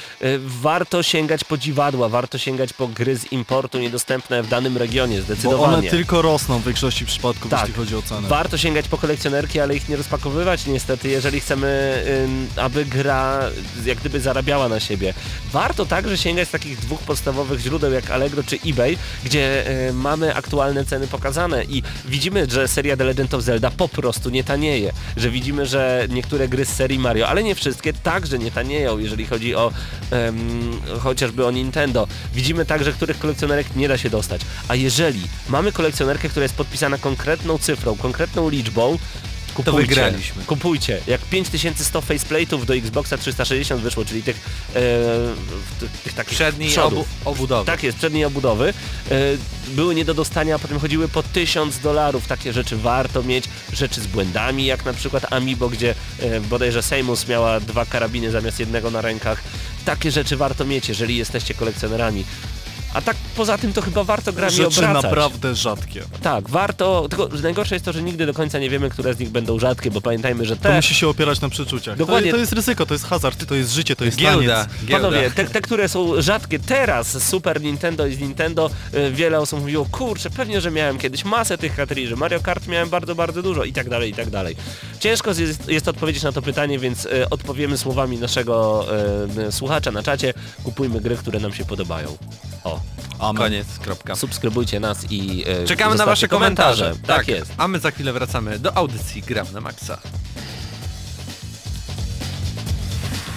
[0.46, 5.22] Warto sięgać po dziwadła, warto sięgać po gry z importu niedostępne w danym regionie, Bo
[5.24, 5.76] zdecydowanie.
[5.76, 7.60] one tylko rosną w większości przypadków, Tak.
[7.60, 8.28] jeśli chodzi o cenę.
[8.28, 12.02] Warto sięgać po kolekcjonerki, ale ich nie rozpakowywać niestety, jeżeli chcemy,
[12.56, 13.40] aby gra
[13.84, 15.14] jak gdyby zarabiała na siebie.
[15.52, 20.34] Warto także sięgać z takich dwóch podstawowych źródeł jak Allegro czy eBay, gdzie y, mamy
[20.34, 24.92] aktualne ceny pokazane i widzimy, że seria The Legend of Zelda po prostu nie tanieje,
[25.16, 29.26] że widzimy, że niektóre gry z serii Mario, ale nie wszystkie, także nie tanieją, jeżeli
[29.26, 29.72] chodzi o
[30.12, 32.06] ym, chociażby o Nintendo.
[32.34, 34.40] Widzimy także, których kolekcjonerek nie da się dostać.
[34.68, 38.98] A jeżeli mamy kolekcjonerkę, która jest podpisana konkretną cyfrą, konkretną liczbą,
[39.54, 39.88] kupujcie.
[39.88, 40.44] wygraliśmy.
[40.44, 41.00] Kupujcie.
[41.06, 44.36] Jak 5100 faceplate'ów do Xboxa 360 wyszło, czyli tych,
[44.74, 44.80] e,
[46.04, 47.08] tych, takich Przedniej przodów.
[47.24, 47.66] obu, obudowy.
[47.66, 48.74] Tak jest, przedniej obudowy.
[49.10, 49.14] E,
[49.68, 52.26] były nie do dostania, a potem chodziły po 1000 dolarów.
[52.26, 53.44] Takie rzeczy warto mieć.
[53.72, 58.60] Rzeczy z błędami, jak na przykład Amiibo, gdzie e, bodajże Seymus miała dwa karabiny zamiast
[58.60, 59.42] jednego na rękach.
[59.84, 62.24] Takie rzeczy warto mieć, jeżeli jesteście kolekcjonerami.
[62.94, 65.02] A tak poza tym to chyba warto grami Rzeczy obracać.
[65.02, 66.02] naprawdę rzadkie.
[66.22, 69.30] Tak, warto, tylko najgorsze jest to, że nigdy do końca nie wiemy, które z nich
[69.30, 70.76] będą rzadkie, bo pamiętajmy, że To te...
[70.76, 71.96] musi się opierać na przeczuciach.
[71.98, 72.30] Dokładnie.
[72.30, 74.84] To, to jest ryzyko, to jest hazard, to jest życie, to jest Giełda, taniec.
[74.84, 75.08] giełda.
[75.08, 79.40] Panowie, te, te, które są rzadkie teraz z Super Nintendo i z Nintendo, y, wiele
[79.40, 83.42] osób mówiło, kurczę, pewnie, że miałem kiedyś masę tych kartridży, Mario Kart miałem bardzo, bardzo
[83.42, 84.56] dużo i tak dalej, i tak dalej.
[85.00, 88.86] Ciężko jest, jest odpowiedzieć na to pytanie, więc y, odpowiemy słowami naszego
[89.48, 90.34] y, słuchacza na czacie,
[90.64, 92.16] kupujmy gry, które nam się podobają.
[92.64, 92.80] O.
[93.18, 93.42] Amen.
[93.42, 94.16] Koniec, kropka.
[94.16, 96.94] Subskrybujcie nas i e, Czekamy na wasze komentarze.
[97.06, 97.52] Tak, jest.
[97.58, 99.98] A my za chwilę wracamy do audycji Gram na Maxa.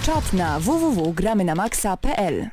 [0.06, 2.48] Czat na www.gramynamaxa.pl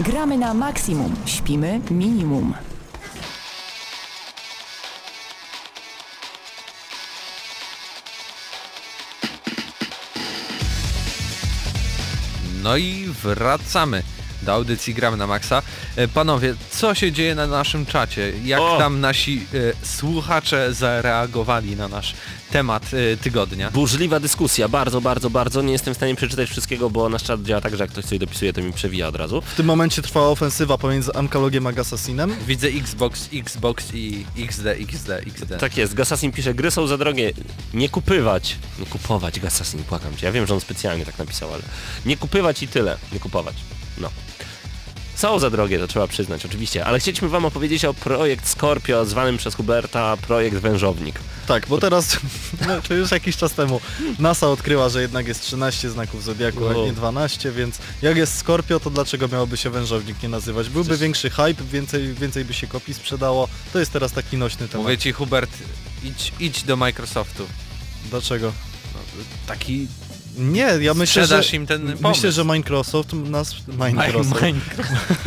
[0.00, 2.54] Gramy na maksimum, śpimy minimum.
[12.62, 14.02] No i wracamy
[14.42, 15.62] do audycji Gram na Maxa.
[15.96, 18.32] E, Panowie, co się dzieje na naszym czacie?
[18.44, 18.78] Jak O!
[18.78, 19.46] tam nasi
[19.82, 22.14] e, słuchacze zareagowali na nasz
[22.56, 23.70] temat e, tygodnia?
[23.70, 25.62] Burzliwa dyskusja, bardzo, bardzo, bardzo.
[25.62, 28.18] Nie jestem w stanie przeczytać wszystkiego, bo nasz czat działa tak, że jak ktoś coś
[28.18, 29.40] dopisuje, to mi przewija od razu.
[29.40, 32.36] W tym momencie trwała ofensywa pomiędzy Amkalogiem a Assassinem.
[32.46, 35.58] Widzę Xbox, Xbox i XD, XD, XD.
[35.60, 37.32] Tak jest, Gassassin pisze, gry są za drogie,
[37.74, 38.56] nie kupywać.
[38.78, 40.26] Nie kupować, Gassassin, płakam cię.
[40.26, 41.62] Ja wiem, że on specjalnie tak napisał, ale
[42.06, 43.54] nie kupywać i tyle, nie kupować.
[43.98, 44.10] No.
[45.16, 49.36] Są za drogie, to trzeba przyznać, oczywiście, ale chcieliśmy wam opowiedzieć o projekt Scorpio, zwanym
[49.36, 51.20] przez Huberta projekt Wężownik.
[51.46, 52.16] Tak, bo teraz,
[52.68, 53.80] no, to już jakiś czas temu,
[54.18, 58.80] NASA odkryła, że jednak jest 13 znaków Zodiaku, a nie 12, więc jak jest Skorpio,
[58.80, 60.68] to dlaczego miałoby się wężownik nie nazywać?
[60.68, 63.48] Byłby Przecież- większy hype, więcej, więcej by się kopii sprzedało.
[63.72, 64.84] To jest teraz taki nośny temat.
[64.84, 65.50] Mówię ci Hubert,
[66.04, 67.46] idź, idź do Microsoftu.
[68.10, 68.52] Dlaczego?
[68.94, 69.00] No,
[69.46, 69.88] taki
[70.36, 71.42] Nie, ja myślę, że...
[71.52, 73.54] Im ten Myślę, że Microsoft nas...
[73.78, 74.42] Microsoft.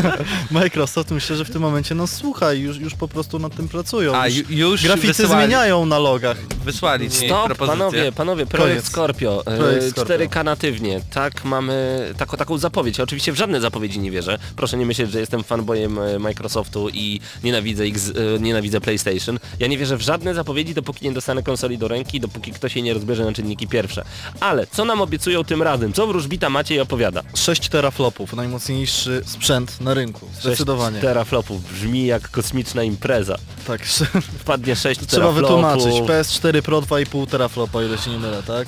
[0.52, 3.68] Microsoft myślę, że w tym momencie nas słucha i już, już po prostu nad tym
[3.68, 4.16] pracują.
[4.16, 6.38] A Już ju, już Graficy wysłali, zmieniają na logach.
[6.66, 7.78] Wysłali ci Stop, propozycję.
[7.78, 8.86] panowie, panowie, projekt Koniec.
[8.86, 10.16] Scorpio, e, Projekt Scorpio.
[10.16, 12.98] 4K natywnie, tak, mamy taką, taką zapowiedź.
[12.98, 14.40] Ja oczywiście w żadne zapowiedzi nie wierzę.
[14.56, 19.40] Proszę nie myśleć, że jestem fanboyem e, Microsoftu i nienawidzę, X, e, nienawidzę PlayStation.
[19.60, 22.84] Ja nie wierzę w żadne zapowiedzi, dopóki nie dostanę konsoli do ręki, dopóki ktoś jej
[22.84, 24.06] nie rozbierze na czynniki pierwsze.
[24.40, 25.94] Ale co nam obiecują tym razem?
[25.94, 27.22] Co wróżbita Maciej opowiada?
[27.36, 30.28] 6 teraflopów, najmocniejszy sprzęt na rynku.
[30.42, 30.96] Zdecydowanie.
[30.98, 33.36] 6 teraflopów, brzmi jak kosmiczna impreza.
[33.68, 33.82] Tak,
[34.42, 35.36] Wpadnie 6 trzeba teraflopów.
[35.84, 36.10] wytłumaczyć.
[36.10, 38.68] PS4 Pro 2,5 teraflopa, ile się nie mylę, tak?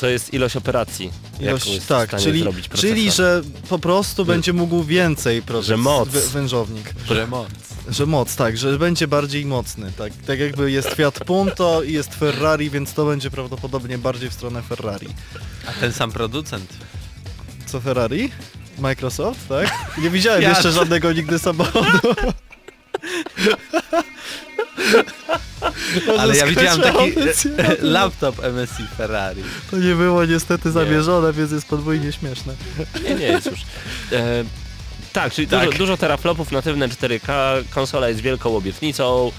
[0.00, 1.10] To jest ilość operacji.
[1.40, 6.08] Ilość, tak, czyli, czyli że po prostu będzie mógł więcej procesor, Że moc.
[6.08, 6.94] wę- wężownik.
[7.04, 7.48] Przemoc.
[7.88, 10.12] Że moc, tak, że będzie bardziej mocny, tak.
[10.26, 14.62] Tak jakby jest Fiat Punto i jest Ferrari, więc to będzie prawdopodobnie bardziej w stronę
[14.62, 15.08] Ferrari.
[15.66, 16.70] A ten sam producent.
[17.66, 18.30] Co Ferrari?
[18.78, 19.74] Microsoft, tak?
[19.98, 20.54] Nie widziałem Fiat.
[20.54, 21.98] jeszcze żadnego nigdy samochodu.
[26.18, 27.12] Ale ja widziałem taki
[27.96, 29.42] laptop MSI Ferrari.
[29.70, 32.54] To nie było niestety zamierzone, więc jest podwójnie śmieszne.
[33.04, 33.60] Nie, nie jest już.
[34.12, 34.44] E,
[35.12, 35.64] tak, czyli Tak.
[35.64, 37.32] Dużo, dużo teraflopów, natywne 4K,
[37.70, 39.32] konsola jest wielką obietnicą.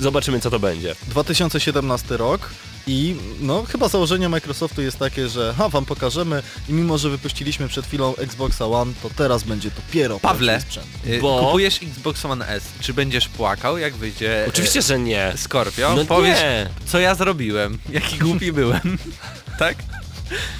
[0.00, 0.94] Zobaczymy co to będzie.
[1.08, 2.48] 2017 rok
[2.86, 7.68] i no chyba założenie Microsoftu jest takie, że ha, wam pokażemy i mimo, że wypuściliśmy
[7.68, 11.16] przed chwilą Xboxa One, to teraz będzie dopiero Pawle, prawdziwy sprzęt.
[11.16, 15.24] y, Bo- kupujesz Xbox One S, czy będziesz płakał, jak wyjdzie Oczywiście, że nie.
[15.24, 15.94] e, Scorpio?
[15.96, 16.68] No Powiesz, nie.
[16.86, 18.98] co ja zrobiłem, jaki głupi byłem,
[19.58, 19.76] tak?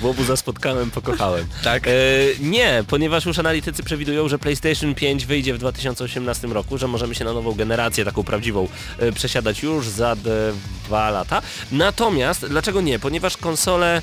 [0.01, 1.47] Łobuza spotkałem, pokochałem.
[1.65, 1.87] Tak.
[1.87, 1.91] E,
[2.41, 7.25] nie, ponieważ już analitycy przewidują, że PlayStation 5 wyjdzie w 2018 roku, że możemy się
[7.25, 8.69] na nową generację, taką prawdziwą,
[8.99, 10.17] e, przesiadać już za
[10.85, 11.43] dwa lata.
[11.73, 12.99] Natomiast, dlaczego nie?
[12.99, 14.03] Ponieważ konsole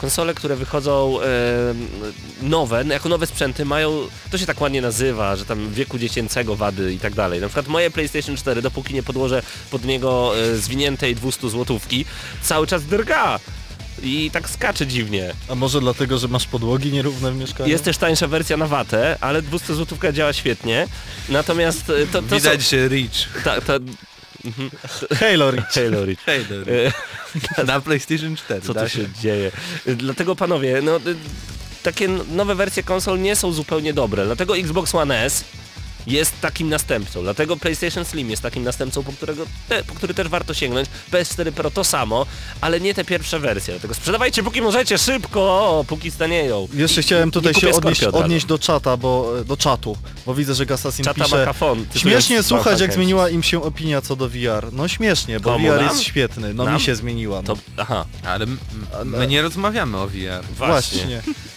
[0.00, 1.26] konsole, które wychodzą e,
[2.42, 6.94] nowe, jako nowe sprzęty mają, to się tak ładnie nazywa, że tam wieku dziecięcego wady
[6.94, 7.40] i tak dalej.
[7.40, 12.04] Na przykład moje PlayStation 4, dopóki nie podłożę pod niego e, zwiniętej 200 złotówki,
[12.42, 13.40] cały czas drga.
[14.02, 15.32] I tak skacze dziwnie.
[15.48, 17.70] A może dlatego, że masz podłogi nierówne w mieszkaniu?
[17.70, 20.86] Jest też tańsza wersja na watę, ale 200 złotówka działa świetnie.
[21.28, 23.28] Natomiast e, to, to Widać, są, Rich.
[23.44, 23.72] ta, ta,
[25.20, 25.72] Halo Reach.
[25.78, 26.20] Halo Reach.
[26.26, 26.44] Hej,
[27.58, 28.60] E, na PlayStation 4.
[28.60, 29.52] Co tu da się dzieje?
[29.86, 31.00] Dlatego panowie, no y,
[31.82, 34.24] takie nowe wersje konsol nie są zupełnie dobre.
[34.24, 35.44] Dlatego Xbox One S
[36.10, 37.22] jest takim następcą.
[37.22, 40.88] Dlatego PlayStation Slim jest takim następcą, po, którego te, po który też warto sięgnąć.
[41.12, 42.26] PS4 Pro to samo,
[42.60, 43.74] ale nie te pierwsze wersje.
[43.74, 46.68] Dlatego sprzedawajcie póki możecie, szybko, póki stanieją.
[46.74, 49.96] Jeszcze chciałem tutaj się odnieść, odnieść do czata, bo do czatu,
[50.26, 51.86] bo widzę, że Assassin Czata pisze makafon.
[51.94, 54.72] Śmiesznie słuchać, jak zmieniła im się opinia co do VR.
[54.72, 55.84] No śmiesznie, bo Komu, VR nam?
[55.88, 56.54] jest świetny.
[56.54, 56.74] No Nam?
[56.74, 57.42] mi się zmieniła.
[57.42, 57.54] No.
[57.54, 58.58] To, aha, Ale m-
[59.04, 60.44] my nie rozmawiamy o VR.
[60.56, 61.04] właśnie.
[61.04, 61.22] Właśnie.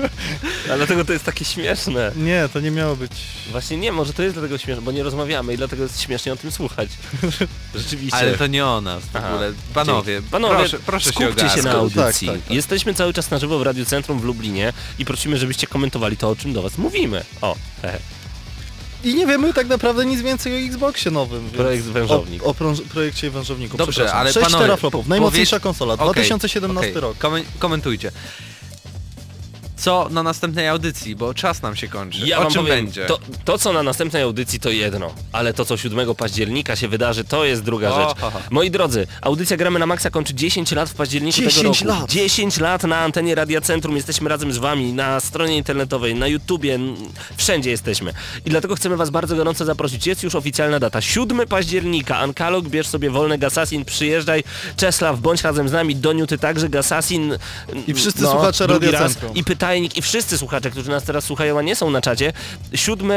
[0.72, 2.12] A dlatego to jest takie śmieszne.
[2.16, 3.12] Nie, to nie miało być.
[3.50, 6.36] Właśnie nie, może to jest dlatego śmieszne, bo nie rozmawiamy i dlatego jest śmiesznie o
[6.36, 6.88] tym słuchać.
[7.74, 8.16] Rzeczywiście.
[8.18, 9.52] Ale to nie o nas w Aha, ogóle.
[9.74, 10.30] Panowie, Dzięki.
[10.30, 11.52] Panowie, proszę, proszę się skupcie ogarnąć.
[11.54, 12.28] się na Tak, audycji.
[12.28, 12.50] tak, tak.
[12.50, 16.28] Jesteśmy cały czas na żywo w Radiu Centrum w Lublinie i prosimy, żebyście komentowali to,
[16.30, 17.24] o czym do was mówimy.
[17.40, 17.98] O, hehe.
[19.04, 21.40] I nie wiemy tak naprawdę nic więcej o Xboxie nowym.
[21.42, 21.52] Więc...
[21.56, 22.42] Projekt wężownik.
[22.42, 22.54] O, o
[22.92, 23.76] projekcie wężowniku.
[23.76, 24.20] Dobrze, przepraszam.
[24.20, 27.00] ale 6 panowie, teraflopów, najmocniejsza konsola, Okej, 2017 okej.
[27.00, 27.18] rok.
[27.18, 28.12] Komen- komentujcie.
[29.80, 32.18] Co na następnej audycji, bo czas nam się kończy.
[32.28, 33.06] Ja o wam czym powiem, będzie?
[33.06, 37.24] To, to co na następnej audycji to jedno, ale to co 7 października się wydarzy
[37.24, 38.18] to jest druga O, rzecz.
[38.20, 38.40] ha, ha.
[38.50, 42.00] Moi drodzy, audycja Gramy na Maxa kończy 10 lat w październiku 10 tego roku.
[42.00, 42.10] lat!
[42.10, 46.78] 10 lat na antenie Radia Centrum, jesteśmy razem z wami, na stronie internetowej, na YouTubie,
[47.36, 48.12] wszędzie jesteśmy.
[48.46, 50.06] I dlatego chcemy was bardzo gorąco zaprosić.
[50.06, 54.44] Jest już oficjalna data, 7 października, Ankalog, bierz sobie wolny Gasasin, przyjeżdżaj,
[54.76, 57.38] Czesław, bądź razem z nami, Doniu, ty także, Gasasin.
[57.86, 58.98] I wszyscy no, słuchacze Radia.
[58.98, 59.34] Centrum.
[59.34, 62.32] I pytajnik, i wszyscy słuchacze, którzy nas teraz słuchają, a nie są na czacie.
[62.74, 63.12] 7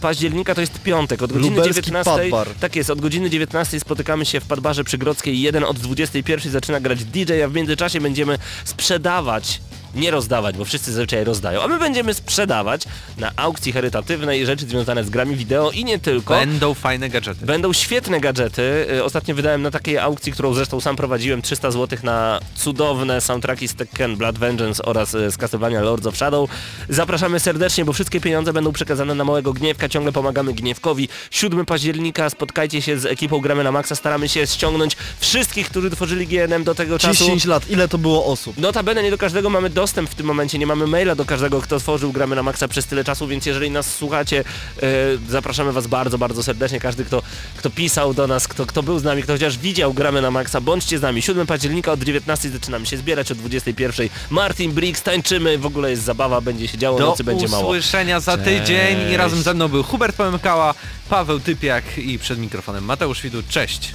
[0.00, 2.10] października to jest piątek, od godziny Lubelski 19.
[2.10, 2.48] Padbar.
[2.60, 6.80] Tak jest, od godziny 19 spotykamy się w Padbarze przy Grodzkiej 1, od 21 zaczyna
[6.80, 9.60] grać DJ, a w międzyczasie będziemy sprzedawać
[9.96, 12.82] nie rozdawać, bo wszyscy zazwyczaj rozdają, a my będziemy sprzedawać
[13.18, 16.34] na aukcji charytatywnej rzeczy związane z grami wideo i nie tylko.
[16.34, 17.46] Będą fajne gadżety.
[17.46, 18.86] Będą świetne gadżety.
[18.92, 23.68] Y, Ostatnio wydałem na takiej aukcji, którą zresztą sam prowadziłem 300 zł na cudowne soundtracki
[23.68, 26.50] z Tekken, Blood Vengeance oraz y, z Castlevania Lords of Shadow.
[26.88, 29.88] Zapraszamy serdecznie, bo wszystkie pieniądze będą przekazane na małego Gniewka.
[29.88, 31.08] Ciągle pomagamy Gniewkowi.
[31.30, 33.94] 7 października spotkajcie się z ekipą Gramy na Maxa.
[33.96, 37.24] Staramy się ściągnąć wszystkich, którzy tworzyli GNM do tego czasu.
[37.24, 38.58] 10 lat, ile to było osób?
[38.58, 41.78] Notabene nie do każdego mamy dostęp w tym momencie, nie mamy maila do każdego, kto
[41.80, 44.44] tworzył Gramy na Maxa przez tyle czasu, więc jeżeli nas słuchacie,
[44.82, 44.82] e,
[45.28, 46.80] zapraszamy was bardzo, bardzo serdecznie.
[46.80, 47.22] Każdy, kto,
[47.56, 50.60] kto pisał do nas, kto, kto był z nami, kto chociaż widział Gramy na Maxa,
[50.60, 51.22] bądźcie z nami.
[51.22, 56.02] 7 października od 19 zaczynamy się zbierać, od 21 Martin Briggs, tańczymy, w ogóle jest
[56.02, 57.64] zabawa, będzie się działo, Do nocy będzie mało.
[57.68, 58.44] usłyszenia za Cześć.
[58.60, 60.74] tydzień i razem ze mną był Hubert Pomykała,
[61.08, 63.42] Paweł Typiak i przed mikrofonem Mateusz Widu.
[63.48, 63.92] Cześć!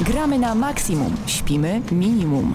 [0.00, 2.54] Gramy na maksimum, śpimy minimum.